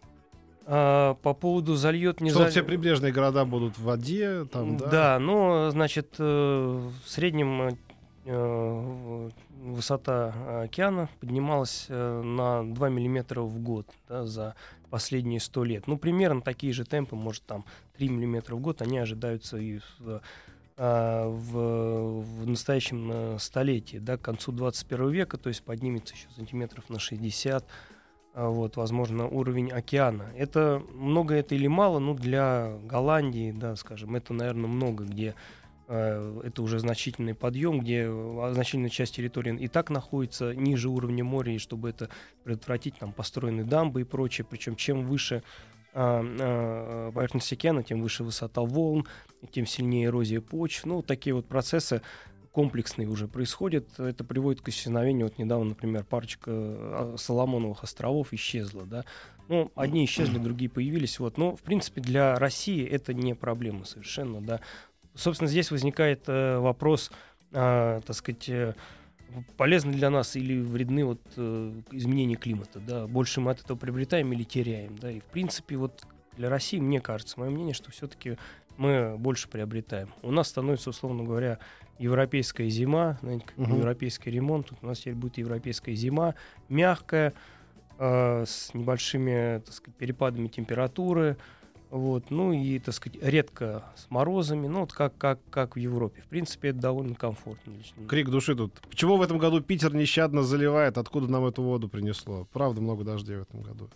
А, 0.65 1.15
по 1.15 1.35
поводу 1.35 1.75
зальет 1.75 2.21
не 2.21 2.31
Что 2.31 2.41
за... 2.41 2.49
все 2.51 2.63
прибрежные 2.63 3.13
города 3.13 3.45
будут 3.45 3.77
в 3.79 3.83
воде, 3.83 4.45
там, 4.45 4.77
да? 4.77 4.87
Да, 4.87 5.19
ну, 5.19 5.71
значит, 5.71 6.15
э, 6.19 6.91
в 7.05 7.09
среднем 7.09 7.63
э, 7.63 7.77
высота 8.25 10.63
океана 10.63 11.09
поднималась 11.21 11.87
э, 11.89 12.23
на 12.23 12.63
2 12.63 12.89
миллиметра 12.89 13.41
в 13.41 13.59
год 13.59 13.87
да, 14.09 14.25
за 14.25 14.55
последние 14.91 15.41
100 15.41 15.65
лет. 15.65 15.87
Ну, 15.87 15.97
примерно 15.97 16.41
такие 16.41 16.73
же 16.73 16.85
темпы, 16.85 17.17
может, 17.17 17.45
там 17.45 17.65
3 17.97 18.09
миллиметра 18.09 18.55
в 18.55 18.61
год, 18.61 18.83
они 18.83 18.99
ожидаются 18.99 19.57
и 19.57 19.81
в, 19.99 20.21
в, 20.77 22.21
в 22.21 22.47
настоящем 22.47 23.39
столетии, 23.39 23.99
да, 23.99 24.17
к 24.17 24.23
концу 24.23 24.53
21 24.53 25.11
века, 25.11 25.39
то 25.39 25.49
есть 25.49 25.63
поднимется 25.63 26.15
еще 26.15 26.29
сантиметров 26.37 26.89
на 26.89 26.99
60 26.99 27.67
а, 28.35 28.49
вот, 28.49 28.77
возможно, 28.77 29.29
уровень 29.29 29.71
океана. 29.71 30.31
Это 30.37 30.83
много 30.95 31.35
это 31.35 31.55
или 31.55 31.67
мало, 31.67 31.99
ну, 31.99 32.15
для 32.15 32.79
Голландии, 32.85 33.53
да, 33.53 33.77
скажем, 33.77 34.17
это, 34.17 34.33
наверное, 34.33 34.69
много, 34.69 35.05
где 35.05 35.29
э, 35.29 35.35
это 35.93 36.63
уже 36.63 36.79
значительный 36.79 37.35
подъем, 37.35 37.81
где 37.81 38.11
значительная 38.53 38.91
часть 38.91 39.15
территории 39.17 39.57
и 39.57 39.69
так 39.69 39.91
находится 39.91 40.55
ниже 40.55 40.89
уровня 40.89 41.25
моря, 41.25 41.55
и 41.55 41.59
чтобы 41.59 41.91
это 41.91 42.09
предотвратить, 42.45 42.99
там 42.99 43.13
построены 43.13 43.65
дамбы 43.65 44.01
и 44.01 44.05
прочее. 44.05 44.47
Причем 44.49 44.77
чем 44.77 45.07
выше 45.07 45.43
а, 45.95 47.11
поверхности 47.13 47.55
океана, 47.55 47.83
тем 47.83 48.01
выше 48.01 48.25
высота 48.25 48.63
волн, 48.63 49.07
тем 49.51 49.67
сильнее 49.67 50.07
эрозия 50.07 50.41
почв. 50.41 50.87
Ну, 50.87 51.03
такие 51.03 51.35
вот 51.35 51.47
процессы 51.47 52.01
комплексные 52.53 53.09
уже 53.09 53.29
происходят. 53.29 53.99
Это 53.99 54.25
приводит 54.25 54.61
к 54.61 54.69
исчезновению. 54.69 55.27
Вот 55.27 55.39
недавно, 55.39 55.71
например, 55.71 56.05
парочка 56.05 57.15
Соломоновых 57.17 57.83
островов 57.83 58.33
исчезла, 58.33 58.85
да. 58.85 59.05
Ну, 59.49 59.71
одни 59.75 60.05
исчезли, 60.05 60.39
другие 60.39 60.71
появились. 60.71 61.19
Вот. 61.19 61.37
Но, 61.37 61.57
в 61.57 61.63
принципе, 61.63 62.01
для 62.01 62.37
России 62.37 62.87
это 62.87 63.13
не 63.13 63.35
проблема 63.35 63.85
совершенно, 63.85 64.41
да. 64.41 64.61
Собственно, 65.15 65.49
здесь 65.49 65.71
возникает 65.71 66.25
э, 66.27 66.59
вопрос, 66.59 67.11
э, 67.53 68.01
так 68.05 68.17
сказать, 68.17 68.49
э, 68.49 68.75
полезны 69.57 69.93
для 69.93 70.11
нас 70.11 70.37
или 70.37 70.61
вредны 70.61 71.05
вот 71.05 71.21
изменения 71.91 72.37
климата, 72.37 72.81
да, 72.81 73.07
больше 73.07 73.41
мы 73.41 73.51
от 73.53 73.61
этого 73.61 73.79
приобретаем 73.79 74.33
или 74.33 74.43
теряем, 74.43 74.97
да, 74.99 75.11
и 75.11 75.21
в 75.21 75.25
принципе 75.25 75.77
вот 75.77 76.03
для 76.37 76.51
России, 76.51 76.79
мне 76.79 77.01
кажется, 77.01 77.41
мое 77.41 77.51
мнение, 77.51 77.75
что 77.75 77.91
все-таки 77.91 78.37
мы 78.77 79.17
больше 79.19 79.49
приобретаем. 79.49 80.13
У 80.23 80.31
нас 80.31 80.49
становится, 80.49 80.91
условно 80.91 81.25
говоря, 81.25 81.59
европейская 81.99 82.69
зима, 82.69 83.19
знаете, 83.23 83.45
как 83.47 83.59
угу. 83.59 83.77
европейский 83.77 84.31
ремонт, 84.31 84.73
у 84.81 84.87
нас 84.87 84.99
теперь 85.01 85.15
будет 85.15 85.39
европейская 85.39 85.95
зима, 85.95 86.35
мягкая, 86.69 87.35
э, 87.99 88.45
с 88.47 88.75
небольшими, 88.75 89.61
так 89.65 89.75
сказать, 89.75 89.97
перепадами 89.97 90.49
температуры, 90.49 91.37
вот, 91.93 92.31
ну 92.31 92.55
и, 92.55 92.79
так 92.79 92.95
сказать, 92.95 93.23
редко 93.23 93.85
с 93.97 94.11
морозами, 94.11 94.67
ну 94.67 94.81
вот 94.81 94.95
как, 94.95 95.15
как, 95.19 95.39
как 95.51 95.77
в 95.77 95.79
Европе. 95.79 96.23
В 96.23 96.29
принципе, 96.29 96.69
это 96.69 96.79
довольно 96.79 97.15
комфортно. 97.15 97.73
Лично. 97.73 98.07
Крик 98.09 98.31
души 98.31 98.57
тут. 98.57 98.73
Почему 98.89 99.19
в 99.19 99.23
этом 99.23 99.37
году 99.37 99.61
Питер 99.61 99.95
нещадно 99.95 100.43
заливает? 100.43 100.97
Откуда 100.97 101.29
нам 101.29 101.45
эту 101.45 101.63
воду 101.63 101.91
принесло? 101.91 102.49
Правда, 102.51 102.81
много 102.81 103.05
дождей 103.05 103.37
в 103.37 103.43
этом 103.43 103.61
году. 103.61 103.91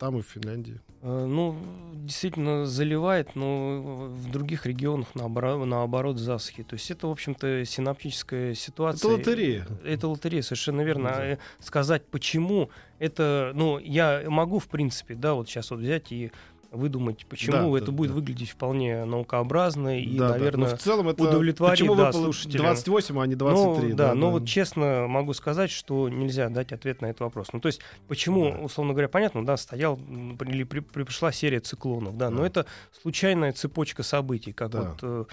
Там 0.00 0.18
и 0.18 0.22
в 0.22 0.26
Финляндии. 0.26 0.80
Э, 1.02 1.24
ну, 1.26 1.56
действительно 1.94 2.66
заливает, 2.66 3.36
но 3.36 4.08
в 4.08 4.32
других 4.32 4.66
регионах 4.66 5.14
наоборот, 5.14 5.64
наоборот 5.64 6.18
засухи. 6.18 6.64
То 6.64 6.74
есть 6.74 6.90
это, 6.90 7.06
в 7.06 7.12
общем-то, 7.12 7.64
синаптическая 7.64 8.54
ситуация. 8.54 9.08
Это 9.08 9.18
лотерея. 9.30 9.66
Это 9.84 10.08
лотерея, 10.08 10.42
совершенно 10.42 10.80
верно. 10.80 11.10
Да. 11.10 11.26
Э, 11.26 11.38
сказать, 11.60 12.04
почему, 12.06 12.70
это, 12.98 13.52
ну, 13.54 13.78
я 13.78 14.24
могу, 14.26 14.58
в 14.58 14.66
принципе, 14.66 15.14
да, 15.14 15.34
вот 15.34 15.48
сейчас 15.48 15.70
вот 15.70 15.78
взять 15.78 16.10
и 16.10 16.32
выдумать, 16.72 17.26
почему 17.26 17.72
да, 17.72 17.78
это 17.78 17.86
да, 17.86 17.92
будет 17.92 18.10
да. 18.10 18.14
выглядеть 18.14 18.50
вполне 18.50 19.04
наукообразно 19.04 20.00
и, 20.00 20.18
да, 20.18 20.30
наверное, 20.30 20.70
да. 20.70 20.76
в 20.76 20.80
целом 20.80 21.08
это 21.08 21.22
удовлетворит 21.22 21.78
почему 21.78 21.94
да, 21.94 22.12
слушателя. 22.12 22.60
28, 22.60 23.20
а 23.20 23.26
не 23.26 23.34
23. 23.34 23.90
Ну, 23.90 23.94
да, 23.94 24.08
да, 24.08 24.14
но 24.14 24.26
да. 24.26 24.32
вот 24.32 24.46
честно 24.46 25.06
могу 25.06 25.34
сказать, 25.34 25.70
что 25.70 26.08
нельзя 26.08 26.48
дать 26.48 26.72
ответ 26.72 27.00
на 27.02 27.06
этот 27.06 27.20
вопрос. 27.20 27.48
Ну, 27.52 27.60
то 27.60 27.66
есть, 27.66 27.80
почему, 28.08 28.50
да. 28.50 28.58
условно 28.58 28.94
говоря, 28.94 29.08
понятно, 29.08 29.44
да, 29.44 29.56
стоял 29.56 29.98
или 30.40 30.64
при, 30.64 30.80
при, 30.80 31.02
пришла 31.04 31.30
серия 31.30 31.60
циклонов, 31.60 32.16
да, 32.16 32.30
да, 32.30 32.36
но 32.36 32.46
это 32.46 32.66
случайная 33.02 33.52
цепочка 33.52 34.02
событий, 34.02 34.52
как 34.52 34.70
да. 34.70 34.80
вот 34.80 34.98
э, 35.02 35.24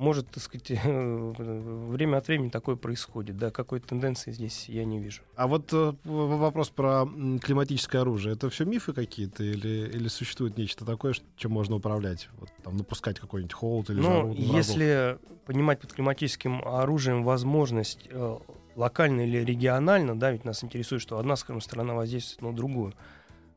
может, 0.00 0.30
так 0.30 0.42
сказать, 0.42 0.70
время 0.84 2.16
от 2.16 2.26
времени 2.26 2.48
такое 2.48 2.76
происходит. 2.76 3.36
Да, 3.36 3.50
какой 3.50 3.80
тенденции 3.80 4.32
здесь 4.32 4.66
я 4.68 4.84
не 4.84 4.98
вижу. 4.98 5.20
А 5.36 5.46
вот 5.46 5.72
э, 5.72 5.92
вопрос 6.04 6.70
про 6.70 7.06
климатическое 7.42 8.00
оружие. 8.00 8.34
Это 8.34 8.48
все 8.48 8.64
мифы 8.64 8.94
какие-то 8.94 9.44
или, 9.44 9.90
или 9.92 10.08
существует 10.08 10.56
нечто 10.56 10.86
такое, 10.86 11.14
чем 11.36 11.52
можно 11.52 11.76
управлять? 11.76 12.30
Вот, 12.38 12.48
там, 12.64 12.78
напускать 12.78 13.20
какой-нибудь 13.20 13.52
холод 13.52 13.90
или 13.90 14.00
ну, 14.00 14.02
жару? 14.02 14.32
Если 14.32 15.18
понимать 15.44 15.80
под 15.80 15.92
климатическим 15.92 16.62
оружием 16.64 17.22
возможность 17.22 18.08
э, 18.10 18.38
локально 18.76 19.20
или 19.20 19.44
регионально, 19.44 20.18
да, 20.18 20.32
ведь 20.32 20.46
нас 20.46 20.64
интересует, 20.64 21.02
что 21.02 21.18
одна, 21.18 21.36
скажем, 21.36 21.60
страна 21.60 21.92
воздействует 21.92 22.40
на 22.40 22.56
другую, 22.56 22.94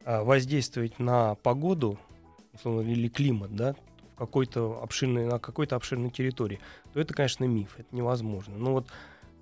э, 0.03 0.21
воздействовать 0.21 0.99
на 0.99 1.35
погоду, 1.35 1.97
условно, 2.53 2.81
или 2.81 3.07
климат, 3.07 3.55
да, 3.55 3.75
какой-то 4.17 4.81
обширной, 4.81 5.25
на 5.25 5.39
какой-то 5.39 5.75
обширной 5.75 6.09
территории, 6.09 6.59
то 6.93 6.99
это, 6.99 7.13
конечно, 7.13 7.45
миф, 7.45 7.75
это 7.77 7.95
невозможно. 7.95 8.57
Но 8.57 8.73
вот 8.73 8.87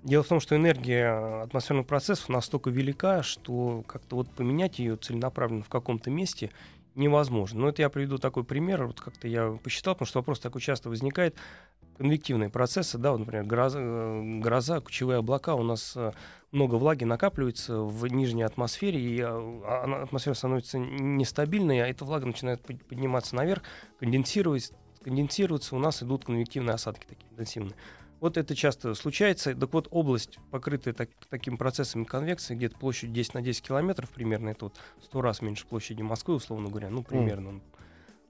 дело 0.02 0.22
в 0.22 0.28
том, 0.28 0.40
что 0.40 0.56
энергия 0.56 1.42
атмосферных 1.42 1.86
процессов 1.86 2.28
настолько 2.28 2.70
велика, 2.70 3.22
что 3.22 3.84
как-то 3.86 4.16
вот 4.16 4.30
поменять 4.30 4.78
ее 4.78 4.96
целенаправленно 4.96 5.62
в 5.62 5.68
каком-то 5.68 6.10
месте 6.10 6.50
невозможно. 6.94 7.60
Но 7.60 7.68
это 7.68 7.82
я 7.82 7.88
приведу 7.88 8.18
такой 8.18 8.44
пример, 8.44 8.86
вот 8.86 9.00
как-то 9.00 9.28
я 9.28 9.58
посчитал, 9.62 9.94
потому 9.94 10.06
что 10.06 10.18
вопрос 10.18 10.40
такой 10.40 10.60
часто 10.60 10.88
возникает. 10.88 11.36
Конвективные 11.98 12.48
процессы, 12.48 12.96
да, 12.96 13.12
вот, 13.12 13.18
например, 13.18 13.44
гроза, 13.44 13.78
э, 13.80 14.38
гроза, 14.40 14.80
кучевые 14.80 15.18
облака, 15.18 15.54
у 15.54 15.62
нас 15.62 15.92
э, 15.94 16.12
много 16.52 16.76
влаги 16.76 17.04
накапливается 17.04 17.78
в 17.80 18.06
нижней 18.06 18.42
атмосфере, 18.42 19.00
и 19.00 19.20
а, 19.20 20.02
атмосфера 20.04 20.34
становится 20.34 20.78
нестабильной, 20.78 21.82
а 21.82 21.88
эта 21.88 22.04
влага 22.04 22.26
начинает 22.26 22.62
подниматься 22.62 23.34
наверх, 23.34 23.62
конденсировать, 23.98 24.72
конденсироваться, 25.02 25.74
у 25.74 25.78
нас 25.78 26.02
идут 26.02 26.26
конвективные 26.26 26.74
осадки 26.74 27.06
такие 27.06 27.28
интенсивные. 27.32 27.74
Вот 28.20 28.36
это 28.36 28.54
часто 28.54 28.94
случается. 28.94 29.52
Так 29.52 29.72
вот, 29.72 29.88
область, 29.90 30.38
покрытая 30.52 30.94
так, 30.94 31.10
таким 31.28 31.56
процессами 31.56 32.04
конвекции, 32.04 32.54
где-то 32.54 32.78
площадь 32.78 33.12
10 33.12 33.34
на 33.34 33.42
10 33.42 33.62
километров 33.66 34.10
примерно, 34.10 34.50
это 34.50 34.66
вот 34.66 34.76
100 35.02 35.22
раз 35.22 35.42
меньше 35.42 35.66
площади 35.66 36.02
Москвы, 36.02 36.36
условно 36.36 36.68
говоря, 36.68 36.88
ну, 36.88 37.02
примерно. 37.02 37.48
Mm. 37.48 37.62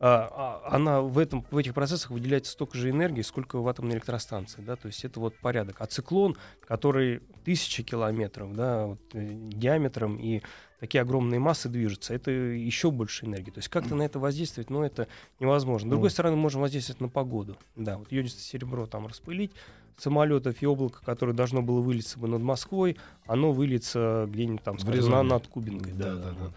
А, 0.04 0.60
а, 0.66 0.74
она 0.74 1.00
в, 1.00 1.16
этом, 1.16 1.46
в 1.52 1.56
этих 1.56 1.74
процессах 1.74 2.10
выделяется 2.10 2.50
столько 2.50 2.76
же 2.76 2.90
энергии, 2.90 3.22
сколько 3.22 3.60
в 3.60 3.68
атомной 3.68 3.94
электростанции, 3.94 4.60
да, 4.60 4.74
то 4.74 4.88
есть 4.88 5.04
это 5.04 5.20
вот 5.20 5.38
порядок. 5.38 5.76
А 5.78 5.86
циклон, 5.86 6.36
который 6.66 7.20
тысячи 7.44 7.84
километров, 7.84 8.52
да, 8.52 8.86
вот, 8.86 8.98
э, 9.14 9.28
диаметром 9.32 10.16
и 10.16 10.42
такие 10.80 11.02
огромные 11.02 11.38
массы 11.38 11.68
движутся, 11.68 12.14
это 12.14 12.32
еще 12.32 12.90
больше 12.90 13.26
энергии. 13.26 13.52
То 13.52 13.58
есть 13.58 13.68
как-то 13.68 13.94
на 13.94 14.02
это 14.02 14.18
воздействовать, 14.18 14.70
ну, 14.70 14.82
это 14.82 15.06
невозможно. 15.38 15.86
С 15.86 15.90
другой 15.90 16.08
mm. 16.08 16.12
стороны, 16.12 16.34
мы 16.34 16.42
можем 16.42 16.62
воздействовать 16.62 17.00
на 17.00 17.08
погоду. 17.08 17.56
Да, 17.76 17.98
вот 17.98 18.10
йодистое 18.10 18.42
серебро 18.42 18.86
там 18.86 19.06
распылить, 19.06 19.52
самолетов 19.98 20.60
и 20.60 20.66
облако, 20.66 21.00
которое 21.04 21.32
должно 21.32 21.62
было 21.62 21.80
вылиться 21.80 22.18
бы 22.18 22.26
над 22.26 22.42
Москвой, 22.42 22.96
оно 23.24 23.52
выльется 23.52 24.26
где-нибудь 24.28 24.64
там, 24.64 24.80
скажем, 24.80 25.12
на, 25.12 25.22
над 25.22 25.46
Кубинкой. 25.46 25.92
Да, 25.92 26.16
да, 26.16 26.22
да. 26.22 26.30
да. 26.32 26.52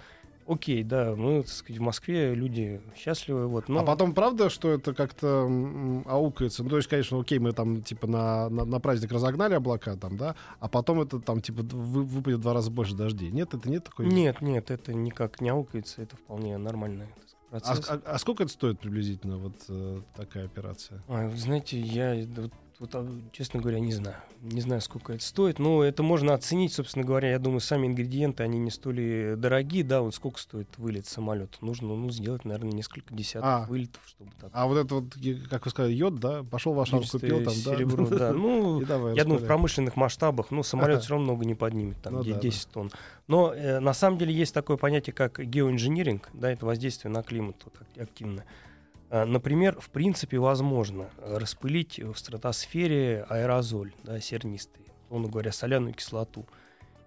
Окей, 0.48 0.84
да, 0.84 1.16
мы, 1.16 1.42
так 1.42 1.52
сказать, 1.52 1.80
в 1.80 1.84
Москве 1.84 2.36
люди 2.36 2.80
счастливы. 2.96 3.48
Вот, 3.48 3.68
но... 3.68 3.80
А 3.80 3.84
потом 3.84 4.14
правда, 4.14 4.50
что 4.50 4.72
это 4.72 4.94
как-то 4.94 5.50
аукается? 6.06 6.64
Ну, 6.64 6.70
то 6.70 6.78
есть, 6.78 6.88
конечно, 6.88 7.20
окей, 7.20 7.40
мы 7.40 7.52
там 7.52 7.82
типа 7.82 8.06
на, 8.06 8.50
на, 8.50 8.64
на 8.66 8.80
праздник 8.80 9.12
разогнали 9.12 9.56
облака, 9.56 9.96
там, 9.96 10.18
да, 10.18 10.36
а 10.60 10.68
потом 10.68 11.02
это 11.02 11.20
там 11.20 11.42
типа 11.42 11.64
вы, 11.64 12.04
выпадет 12.04 12.40
в 12.40 12.42
два 12.44 12.54
раза 12.54 12.70
больше 12.70 12.96
дождей. 12.96 13.32
Нет, 13.32 13.54
это 13.56 13.70
нет 13.70 13.86
такой? 13.86 14.06
Нет, 14.06 14.42
нет, 14.42 14.70
это 14.70 14.94
никак 14.94 15.42
не 15.42 15.50
аукается, 15.50 16.04
это 16.04 16.16
вполне 16.16 16.58
нормальная 16.58 17.10
процесс. 17.50 17.90
А, 17.90 17.94
а, 17.94 18.02
а 18.06 18.18
сколько 18.20 18.44
это 18.44 18.52
стоит 18.52 18.80
приблизительно, 18.80 19.38
вот 19.38 19.56
э, 19.70 20.02
такая 20.16 20.46
операция? 20.46 21.02
А, 21.08 21.30
знаете, 21.30 21.80
я 21.80 22.16
вот 22.36 22.52
вот, 22.80 22.94
а, 22.94 23.08
честно 23.32 23.62
говоря, 23.62 23.80
не 23.80 23.94
знаю. 23.94 24.18
Не 24.42 24.60
знаю, 24.60 24.82
сколько 24.82 25.14
это 25.14 25.24
стоит. 25.24 25.60
Но 25.60 25.84
это 25.84 26.04
можно 26.04 26.34
оценить, 26.34 26.74
собственно 26.74 27.06
говоря. 27.06 27.32
Я 27.32 27.40
думаю, 27.40 27.62
сами 27.62 27.88
ингредиенты, 27.88 28.44
они 28.44 28.60
не 28.60 28.70
столь 28.70 29.36
дорогие. 29.38 29.84
Да, 29.84 30.02
вот 30.02 30.14
сколько 30.14 30.40
стоит 30.40 30.68
вылет 30.78 31.06
самолета? 31.06 31.58
Нужно 31.62 31.96
ну, 31.96 32.10
сделать, 32.10 32.44
наверное, 32.44 32.74
несколько 32.74 33.14
десятков 33.14 33.50
а, 33.50 33.66
вылетов, 33.66 34.02
чтобы 34.06 34.32
так. 34.40 34.50
А 34.54 34.68
вот 34.68 34.78
это 34.78 34.96
вот, 34.96 35.16
как 35.50 35.66
вы 35.66 35.72
сказали, 35.72 35.94
йод, 35.94 36.16
да? 36.16 36.44
Пошел 36.44 36.74
в 36.74 36.80
Ашан, 36.80 37.04
купил 37.04 37.38
там, 37.44 37.54
да? 37.64 37.76
Серебро, 37.76 38.08
да. 38.10 38.34
Ну, 38.34 38.82
я 39.14 39.24
думаю, 39.24 39.40
в 39.40 39.46
промышленных 39.46 39.96
масштабах, 39.96 40.52
ну, 40.52 40.62
самолет 40.64 41.02
все 41.02 41.12
равно 41.12 41.26
много 41.26 41.46
не 41.46 41.56
поднимет, 41.56 42.02
там, 42.02 42.16
ну, 42.16 42.24
10 42.24 42.68
тонн. 42.70 42.92
Но 43.28 43.54
э, 43.54 43.80
на 43.80 43.94
самом 43.94 44.18
деле 44.18 44.34
есть 44.34 44.54
такое 44.54 44.78
понятие, 44.78 45.14
как 45.14 45.40
геоинжиниринг, 45.40 46.30
да, 46.34 46.52
это 46.52 46.66
воздействие 46.66 47.12
на 47.12 47.24
климат 47.24 47.56
вот, 47.64 47.74
активное. 47.98 48.46
А, 49.10 49.26
например, 49.26 49.80
в 49.80 49.90
принципе, 49.90 50.40
возможно 50.40 51.10
распылить 51.22 52.00
в 52.00 52.16
стратосфере 52.16 53.26
аэрозоль, 53.30 53.94
да, 54.04 54.20
сернистый, 54.20 54.86
условно 55.06 55.30
говоря, 55.30 55.52
соляную 55.52 55.94
кислоту. 55.94 56.46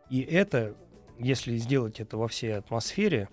И 0.09 0.21
это, 0.21 0.75
если 1.19 1.57
сделать 1.57 2.01
это 2.01 2.17
во 2.17 2.29
всей 2.29 2.57
атмосфере, 2.57 3.29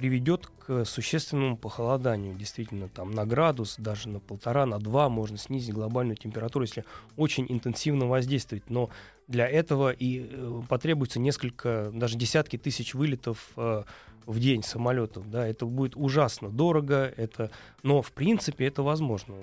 приведет 0.00 0.46
к 0.46 0.86
существенному 0.86 1.58
похолоданию. 1.58 2.34
Действительно, 2.34 2.88
там 2.88 3.10
на 3.10 3.26
градус, 3.26 3.74
даже 3.76 4.08
на 4.08 4.18
полтора, 4.18 4.64
на 4.64 4.78
два 4.78 5.10
можно 5.10 5.36
снизить 5.36 5.74
глобальную 5.74 6.16
температуру, 6.16 6.64
если 6.64 6.86
очень 7.18 7.44
интенсивно 7.50 8.06
воздействовать. 8.06 8.70
Но 8.70 8.88
для 9.28 9.46
этого 9.46 9.90
и 9.90 10.26
э, 10.26 10.62
потребуется 10.70 11.20
несколько, 11.20 11.90
даже 11.92 12.16
десятки 12.16 12.56
тысяч 12.56 12.94
вылетов 12.94 13.50
э, 13.58 13.82
в 14.24 14.40
день 14.40 14.62
самолетов, 14.62 15.30
да, 15.30 15.46
это 15.46 15.66
будет 15.66 15.96
ужасно 15.96 16.48
дорого, 16.48 17.12
это, 17.18 17.50
но 17.82 18.00
в 18.00 18.12
принципе 18.12 18.64
это 18.64 18.82
возможно. 18.82 19.34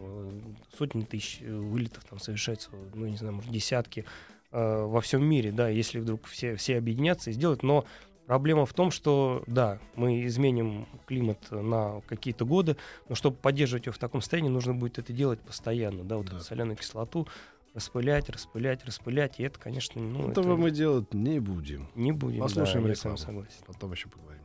Сотни 0.76 1.04
тысяч 1.04 1.38
э, 1.42 1.56
вылетов 1.56 2.04
там 2.06 2.20
совершается, 2.20 2.72
ну 2.96 3.06
не 3.06 3.18
знаю, 3.18 3.36
может 3.36 3.52
десятки 3.52 4.06
э, 4.52 4.86
во 4.86 5.02
всем 5.02 5.24
мире, 5.24 5.52
да, 5.52 5.70
если 5.70 6.00
вдруг 6.00 6.26
все, 6.26 6.56
все 6.56 6.78
объединятся 6.78 7.30
и 7.30 7.34
сделать, 7.34 7.62
но 7.62 7.86
Проблема 8.28 8.66
в 8.66 8.74
том, 8.74 8.92
что 8.92 9.42
да, 9.48 9.80
мы 9.96 10.26
изменим 10.26 10.86
климат 11.06 11.50
на 11.50 12.02
какие-то 12.08 12.46
годы, 12.46 12.76
но 13.08 13.16
чтобы 13.16 13.38
поддерживать 13.38 13.86
его 13.86 13.94
в 13.94 13.98
таком 13.98 14.22
состоянии, 14.22 14.50
нужно 14.50 14.74
будет 14.74 15.00
это 15.00 15.14
делать 15.14 15.40
постоянно, 15.40 16.04
да, 16.04 16.18
вот 16.18 16.28
да. 16.28 16.36
эту 16.36 16.44
соляную 16.44 16.76
кислоту 16.76 17.26
распылять, 17.74 18.30
распылять, 18.30 18.84
распылять, 18.86 19.40
и 19.40 19.44
это, 19.44 19.58
конечно, 19.58 20.02
ну, 20.02 20.30
этого 20.30 20.54
это... 20.54 20.62
мы 20.62 20.72
делать 20.72 21.14
не 21.14 21.40
будем. 21.40 21.88
Не 21.96 22.12
будем. 22.12 22.42
Послушаем 22.42 22.84
да, 22.84 22.90
рекламу. 22.90 23.18
Согласен. 23.18 23.64
Потом 23.66 23.94
еще 23.94 24.10
поговорим. 24.10 24.42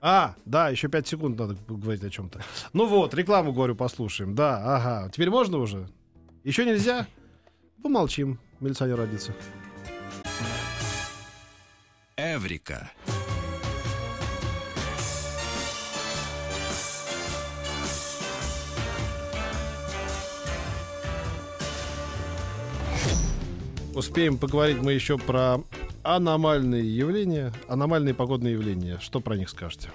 А, 0.00 0.34
да, 0.44 0.68
еще 0.68 0.88
5 0.88 1.06
секунд 1.06 1.38
надо 1.38 1.56
говорить 1.68 2.02
о 2.02 2.10
чем-то. 2.10 2.40
Ну 2.72 2.86
вот, 2.86 3.14
рекламу, 3.14 3.52
говорю, 3.52 3.74
послушаем. 3.74 4.34
Да, 4.34 4.76
ага. 4.76 5.10
Теперь 5.10 5.30
можно 5.30 5.58
уже? 5.58 5.88
Еще 6.44 6.64
нельзя? 6.64 7.06
Помолчим. 7.82 8.38
Милиционер 8.60 8.96
родится. 8.96 9.34
Эврика. 12.20 12.90
Успеем 23.94 24.36
поговорить 24.36 24.78
мы 24.78 24.94
еще 24.94 25.16
про 25.16 25.58
аномальные 26.02 26.96
явления, 26.96 27.52
аномальные 27.68 28.14
погодные 28.14 28.54
явления. 28.54 28.98
Что 28.98 29.20
про 29.20 29.36
них 29.36 29.48
скажете? 29.48 29.90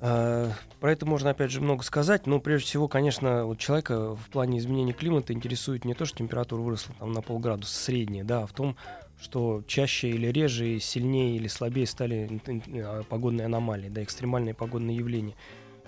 А, 0.00 0.50
про 0.80 0.90
это 0.90 1.06
можно, 1.06 1.30
опять 1.30 1.52
же, 1.52 1.60
много 1.60 1.84
сказать, 1.84 2.26
но 2.26 2.40
прежде 2.40 2.66
всего, 2.66 2.88
конечно, 2.88 3.46
вот 3.46 3.58
человека 3.58 4.16
в 4.16 4.30
плане 4.30 4.58
изменения 4.58 4.92
климата 4.92 5.32
интересует 5.32 5.84
не 5.84 5.94
то, 5.94 6.06
что 6.06 6.18
температура 6.18 6.60
выросла 6.60 6.92
там, 6.98 7.12
на 7.12 7.22
полградуса 7.22 7.72
средняя, 7.72 8.24
да, 8.24 8.42
а 8.42 8.46
в 8.48 8.52
том, 8.52 8.76
что 9.22 9.62
чаще 9.68 10.10
или 10.10 10.26
реже, 10.26 10.80
сильнее 10.80 11.36
или 11.36 11.46
слабее 11.46 11.86
стали 11.86 12.40
а, 12.74 13.04
погодные 13.04 13.46
аномалии, 13.46 13.88
да, 13.88 14.02
экстремальные 14.02 14.54
погодные 14.54 14.96
явления. 14.96 15.36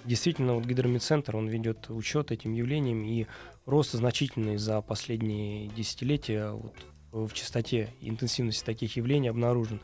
Действительно, 0.05 0.55
вот 0.55 0.65
гидромедцентр, 0.65 1.37
он 1.37 1.49
ведет 1.49 1.91
учет 1.91 2.31
этим 2.31 2.53
явлениям, 2.53 3.05
и 3.05 3.27
рост 3.67 3.93
значительный 3.93 4.57
за 4.57 4.81
последние 4.83 5.67
десятилетия 5.69 6.53
вот, 6.53 6.77
в 7.11 7.33
частоте 7.33 7.93
и 8.01 8.09
интенсивности 8.09 8.65
таких 8.65 8.97
явлений 8.97 9.29
обнаружен. 9.29 9.81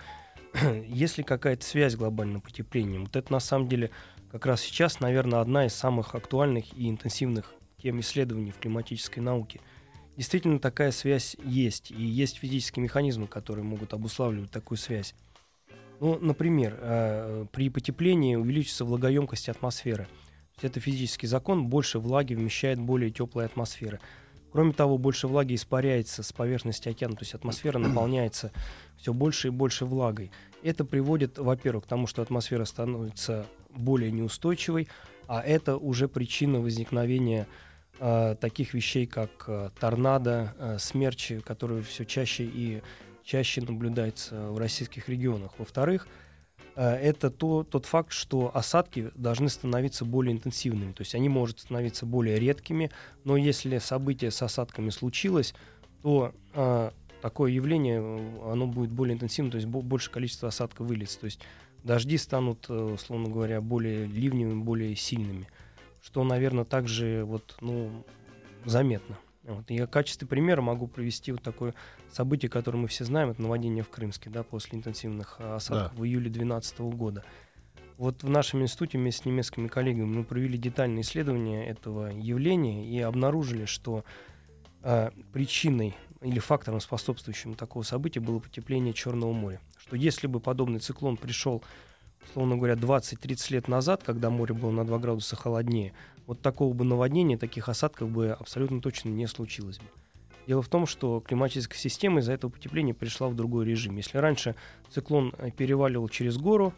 Если 0.87 1.23
какая-то 1.23 1.65
связь 1.65 1.97
глобальным 1.97 2.41
потеплением, 2.41 3.07
вот 3.07 3.17
это 3.17 3.33
на 3.33 3.41
самом 3.41 3.69
деле 3.69 3.91
как 4.31 4.47
раз 4.47 4.61
сейчас, 4.61 5.01
наверное, 5.01 5.41
одна 5.41 5.67
из 5.67 5.75
самых 5.75 6.15
актуальных 6.15 6.73
и 6.77 6.89
интенсивных 6.89 7.53
тем 7.83 7.99
исследований 7.99 8.53
в 8.53 8.59
климатической 8.59 9.23
науке. 9.23 9.61
Действительно, 10.21 10.59
такая 10.59 10.91
связь 10.91 11.35
есть, 11.43 11.91
и 11.91 12.03
есть 12.03 12.37
физические 12.37 12.83
механизмы, 12.83 13.27
которые 13.27 13.65
могут 13.65 13.95
обуславливать 13.95 14.51
такую 14.51 14.77
связь. 14.77 15.15
Ну, 15.99 16.19
например, 16.21 16.77
э, 16.79 17.47
при 17.51 17.71
потеплении 17.71 18.35
увеличится 18.35 18.85
влагоемкость 18.85 19.49
атмосферы. 19.49 20.09
Это 20.61 20.79
физический 20.79 21.27
закон, 21.27 21.69
больше 21.69 21.99
влаги 21.99 22.35
вмещает 22.35 22.79
более 22.79 23.11
теплая 23.11 23.47
атмосфера. 23.47 23.99
Кроме 24.53 24.75
того, 24.75 24.99
больше 24.99 25.27
влаги 25.27 25.55
испаряется 25.55 26.23
с 26.23 26.35
поверхности 26.35 26.91
океана, 26.91 27.17
то 27.17 27.23
есть 27.23 27.33
атмосфера 27.33 27.79
наполняется 27.79 28.53
все 28.99 29.15
больше 29.15 29.49
и 29.49 29.51
больше 29.51 29.87
влагой. 29.87 30.31
Это 30.63 30.85
приводит, 30.85 31.39
во-первых, 31.39 31.85
к 31.85 31.89
тому, 31.89 32.07
что 32.07 32.21
атмосфера 32.21 32.67
становится 32.67 33.47
более 33.71 34.13
неустойчивой, 34.13 34.87
а 35.27 35.41
это 35.41 35.79
уже 35.79 36.09
причина 36.09 36.61
возникновения 36.61 37.47
таких 38.41 38.75
вещей, 38.75 39.07
как 39.07 39.45
э, 39.47 39.71
торнадо, 39.79 40.55
э, 40.59 40.79
смерчи, 40.79 41.41
которые 41.41 41.83
все 41.83 42.07
чаще 42.07 42.45
и 42.45 42.83
чаще 43.25 43.61
наблюдается 43.61 44.51
в 44.51 44.59
российских 44.59 45.09
регионах. 45.09 45.53
Во-вторых, 45.59 46.09
э, 46.77 46.83
это 46.83 47.31
то, 47.31 47.63
тот 47.63 47.87
факт, 47.87 48.13
что 48.13 48.51
осадки 48.55 49.11
должны 49.15 49.49
становиться 49.49 50.05
более 50.05 50.35
интенсивными. 50.35 50.93
То 50.93 51.03
есть 51.03 51.15
они 51.15 51.29
могут 51.29 51.61
становиться 51.61 52.07
более 52.07 52.39
редкими, 52.39 52.91
но 53.25 53.37
если 53.37 53.79
событие 53.79 54.31
с 54.31 54.43
осадками 54.43 54.91
случилось, 54.91 55.55
то 56.03 56.33
э, 56.55 56.91
такое 57.21 57.53
явление, 57.53 58.01
оно 58.51 58.67
будет 58.67 58.91
более 58.91 59.15
интенсивным, 59.15 59.53
то 59.53 59.57
есть 59.57 59.69
больше 59.69 60.11
количество 60.11 60.49
осадков 60.49 60.87
выльется. 60.87 61.21
То 61.21 61.27
есть 61.27 61.41
дожди 61.85 62.17
станут, 62.17 62.67
э, 62.69 62.75
условно 62.75 63.29
говоря, 63.29 63.61
более 63.61 64.07
ливневыми, 64.07 64.63
более 64.63 64.97
сильными, 64.97 65.47
что, 66.03 66.25
наверное, 66.25 66.65
также 66.65 67.25
вот, 67.25 67.57
ну, 67.61 68.05
заметно. 68.65 69.19
Вот. 69.43 69.71
Я 69.71 69.87
в 69.87 69.91
качестве 69.91 70.29
примера 70.29 70.61
могу 70.61 70.87
привести 70.87 71.33
вот 71.33 71.43
такое 71.43 71.75
событие, 72.13 72.51
которое 72.51 72.79
мы 72.79 72.89
все 72.89 73.05
знаем, 73.05 73.31
это 73.31 73.41
наводнение 73.43 73.83
в 73.83 73.89
Крымске, 73.89 74.31
да, 74.31 74.43
после 74.43 74.79
интенсивных 74.79 75.37
а, 75.39 75.57
осадков 75.57 75.93
да. 75.95 76.01
в 76.01 76.05
июле 76.05 76.31
2012 76.31 76.81
года. 76.81 77.25
Вот 77.97 78.23
в 78.23 78.31
нашем 78.31 78.63
институте 78.63 78.99
вместе 78.99 79.23
с 79.23 79.27
немецкими 79.27 79.69
коллегами 79.69 80.07
мы 80.07 80.25
провели 80.25 80.57
детальное 80.57 81.03
исследование 81.03 81.67
этого 81.67 82.07
явления 82.07 82.87
и 82.87 82.99
обнаружили, 83.01 83.67
что 83.67 84.05
э, 84.83 85.11
причиной 85.33 85.97
или 86.23 86.39
фактором, 86.39 86.81
способствующим 86.81 87.55
такого 87.55 87.83
события, 87.83 88.21
было 88.21 88.39
потепление 88.39 88.95
Черного 88.95 89.33
моря. 89.33 89.61
Что 89.79 89.97
если 89.97 90.27
бы 90.27 90.41
подобный 90.41 90.81
циклон 90.81 91.17
пришел, 91.17 91.63
условно 92.25 92.57
говоря, 92.57 92.75
20-30 92.75 93.53
лет 93.53 93.69
назад, 93.69 94.03
когда 94.05 94.31
море 94.31 94.55
было 94.55 94.71
на 94.71 94.85
2 94.85 94.99
градуса 94.99 95.37
холоднее, 95.37 95.93
вот 96.27 96.41
такого 96.41 96.73
бы 96.73 96.85
наводнения, 96.85 97.37
таких 97.37 97.69
осадков 97.69 98.11
бы 98.11 98.31
абсолютно 98.31 98.81
точно 98.81 99.09
не 99.09 99.27
случилось 99.27 99.79
бы. 99.79 99.85
Дело 100.47 100.63
в 100.63 100.69
том, 100.69 100.87
что 100.87 101.21
климатическая 101.21 101.79
система 101.79 102.21
из-за 102.21 102.33
этого 102.33 102.51
потепления 102.51 102.95
пришла 102.95 103.29
в 103.29 103.35
другой 103.35 103.67
режим. 103.67 103.97
Если 103.97 104.19
раньше 104.19 104.55
циклон 104.91 105.35
э, 105.39 105.51
переваливал 105.51 106.09
через 106.09 106.39
гору 106.39 106.73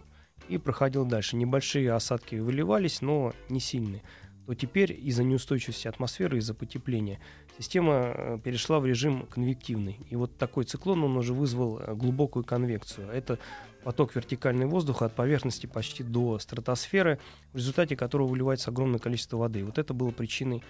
и 0.48 0.58
проходил 0.58 1.04
дальше, 1.04 1.36
небольшие 1.36 1.92
осадки 1.92 2.36
выливались, 2.36 3.00
но 3.00 3.32
не 3.48 3.60
сильные, 3.60 4.02
то 4.46 4.54
теперь 4.54 4.92
из-за 4.92 5.24
неустойчивости 5.24 5.88
атмосферы, 5.88 6.38
из-за 6.38 6.52
потепления, 6.52 7.20
система 7.56 8.12
э, 8.14 8.38
перешла 8.42 8.80
в 8.80 8.86
режим 8.86 9.26
конвективный. 9.26 10.00
И 10.10 10.16
вот 10.16 10.36
такой 10.36 10.64
циклон, 10.64 11.04
он 11.04 11.16
уже 11.16 11.32
вызвал 11.32 11.78
э, 11.78 11.94
глубокую 11.94 12.44
конвекцию. 12.44 13.08
Это 13.08 13.38
поток 13.84 14.14
вертикального 14.14 14.70
воздуха 14.70 15.06
от 15.06 15.14
поверхности 15.14 15.66
почти 15.66 16.02
до 16.02 16.38
стратосферы, 16.38 17.18
в 17.52 17.56
результате 17.56 17.96
которого 17.96 18.28
выливается 18.28 18.70
огромное 18.70 18.98
количество 18.98 19.36
воды. 19.36 19.64
Вот 19.64 19.78
это 19.78 19.94
было 19.94 20.10
причиной 20.10 20.62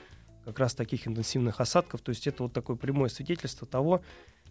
как 0.45 0.59
раз 0.59 0.75
таких 0.75 1.07
интенсивных 1.07 1.61
осадков. 1.61 2.01
То 2.01 2.11
есть 2.11 2.27
это 2.27 2.45
вот 2.45 2.53
такое 2.53 2.77
прямое 2.77 3.09
свидетельство 3.09 3.67
того, 3.67 4.03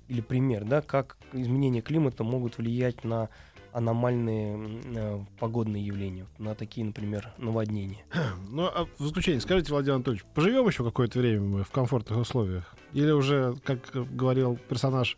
или 0.07 0.21
пример, 0.21 0.65
да, 0.65 0.81
как 0.81 1.17
изменения 1.31 1.81
климата 1.81 2.23
могут 2.23 2.57
влиять 2.57 3.03
на 3.03 3.29
аномальные 3.71 4.81
э, 4.95 5.19
погодные 5.39 5.85
явления, 5.85 6.25
на 6.37 6.55
такие, 6.55 6.85
например, 6.85 7.33
наводнения. 7.37 8.03
Ну, 8.49 8.65
а 8.65 8.85
в 8.97 9.05
заключение, 9.05 9.39
скажите, 9.39 9.71
Владимир 9.71 9.95
Анатольевич, 9.95 10.25
поживем 10.33 10.67
еще 10.67 10.83
какое-то 10.83 11.19
время 11.19 11.41
мы 11.41 11.63
в 11.63 11.71
комфортных 11.71 12.19
условиях? 12.19 12.75
Или 12.91 13.11
уже, 13.11 13.55
как 13.63 13.79
говорил 13.93 14.59
персонаж 14.67 15.15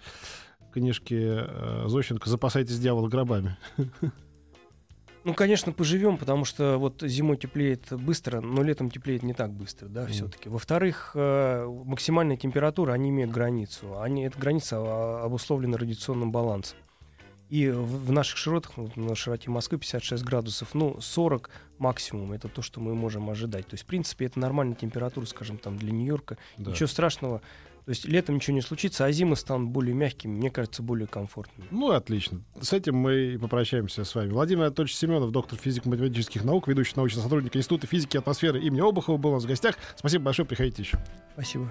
книжки 0.73 1.15
э, 1.17 1.85
Зощенко, 1.87 2.29
запасайтесь 2.29 2.79
дьявола 2.79 3.07
гробами? 3.07 3.57
Ну, 5.23 5.33
конечно, 5.33 5.71
поживем, 5.71 6.17
потому 6.17 6.43
что 6.43 6.77
вот 6.77 7.01
зимой 7.01 7.37
теплеет 7.37 7.93
быстро, 7.93 8.41
но 8.41 8.61
летом 8.61 8.91
теплеет 8.91 9.23
не 9.23 9.33
так 9.33 9.51
быстро, 9.53 9.87
да, 9.87 10.03
mm. 10.03 10.07
все-таки. 10.07 10.49
Во-вторых, 10.49 11.11
э, 11.15 11.65
максимальная 11.85 12.35
температура, 12.35 12.91
они 12.91 13.09
имеют 13.09 13.31
границу. 13.31 14.01
Они, 14.01 14.25
эта 14.25 14.37
граница 14.37 14.77
а, 14.79 15.23
обусловлена 15.23 15.77
радиационным 15.77 16.33
балансом. 16.33 16.77
И 17.49 17.69
в, 17.69 18.11
наших 18.11 18.37
широтах, 18.37 18.73
на 18.95 19.15
широте 19.15 19.49
Москвы 19.49 19.77
56 19.77 20.23
градусов, 20.23 20.73
ну, 20.73 20.99
40 20.99 21.49
максимум, 21.77 22.33
это 22.33 22.47
то, 22.49 22.61
что 22.61 22.81
мы 22.81 22.95
можем 22.95 23.29
ожидать. 23.29 23.67
То 23.67 23.75
есть, 23.75 23.83
в 23.83 23.87
принципе, 23.87 24.25
это 24.25 24.39
нормальная 24.39 24.75
температура, 24.75 25.25
скажем, 25.25 25.57
там, 25.57 25.77
для 25.77 25.91
Нью-Йорка. 25.91 26.37
Да. 26.57 26.71
Ничего 26.71 26.87
страшного 26.87 27.41
то 27.85 27.89
есть 27.89 28.05
летом 28.05 28.35
ничего 28.35 28.55
не 28.55 28.61
случится, 28.61 29.05
а 29.05 29.11
зимы 29.11 29.35
станут 29.35 29.69
более 29.69 29.93
мягкими, 29.93 30.31
мне 30.31 30.49
кажется, 30.49 30.81
более 30.81 31.07
комфортными. 31.07 31.67
Ну, 31.69 31.91
отлично. 31.91 32.41
С 32.61 32.71
этим 32.71 32.95
мы 32.95 33.33
и 33.33 33.37
попрощаемся 33.37 34.05
с 34.05 34.15
вами. 34.15 34.31
Владимир 34.31 34.63
Анатольевич 34.63 34.95
Семенов, 34.95 35.31
доктор 35.31 35.59
физико-математических 35.59 36.43
наук, 36.43 36.67
ведущий 36.67 36.93
научный 36.95 37.21
сотрудник 37.21 37.55
Института 37.55 37.87
физики 37.87 38.15
и 38.15 38.19
атмосферы 38.19 38.61
имени 38.61 38.81
Обухова, 38.81 39.17
был 39.17 39.31
у 39.31 39.33
нас 39.33 39.43
в 39.43 39.47
гостях. 39.47 39.75
Спасибо 39.95 40.25
большое, 40.25 40.47
приходите 40.47 40.81
еще. 40.81 40.97
Спасибо. 41.33 41.69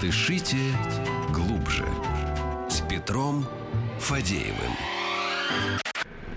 Дышите 0.00 0.56
глубже. 1.32 1.86
С 2.68 2.80
Петром 2.80 3.46
Фадеевым. 3.98 4.72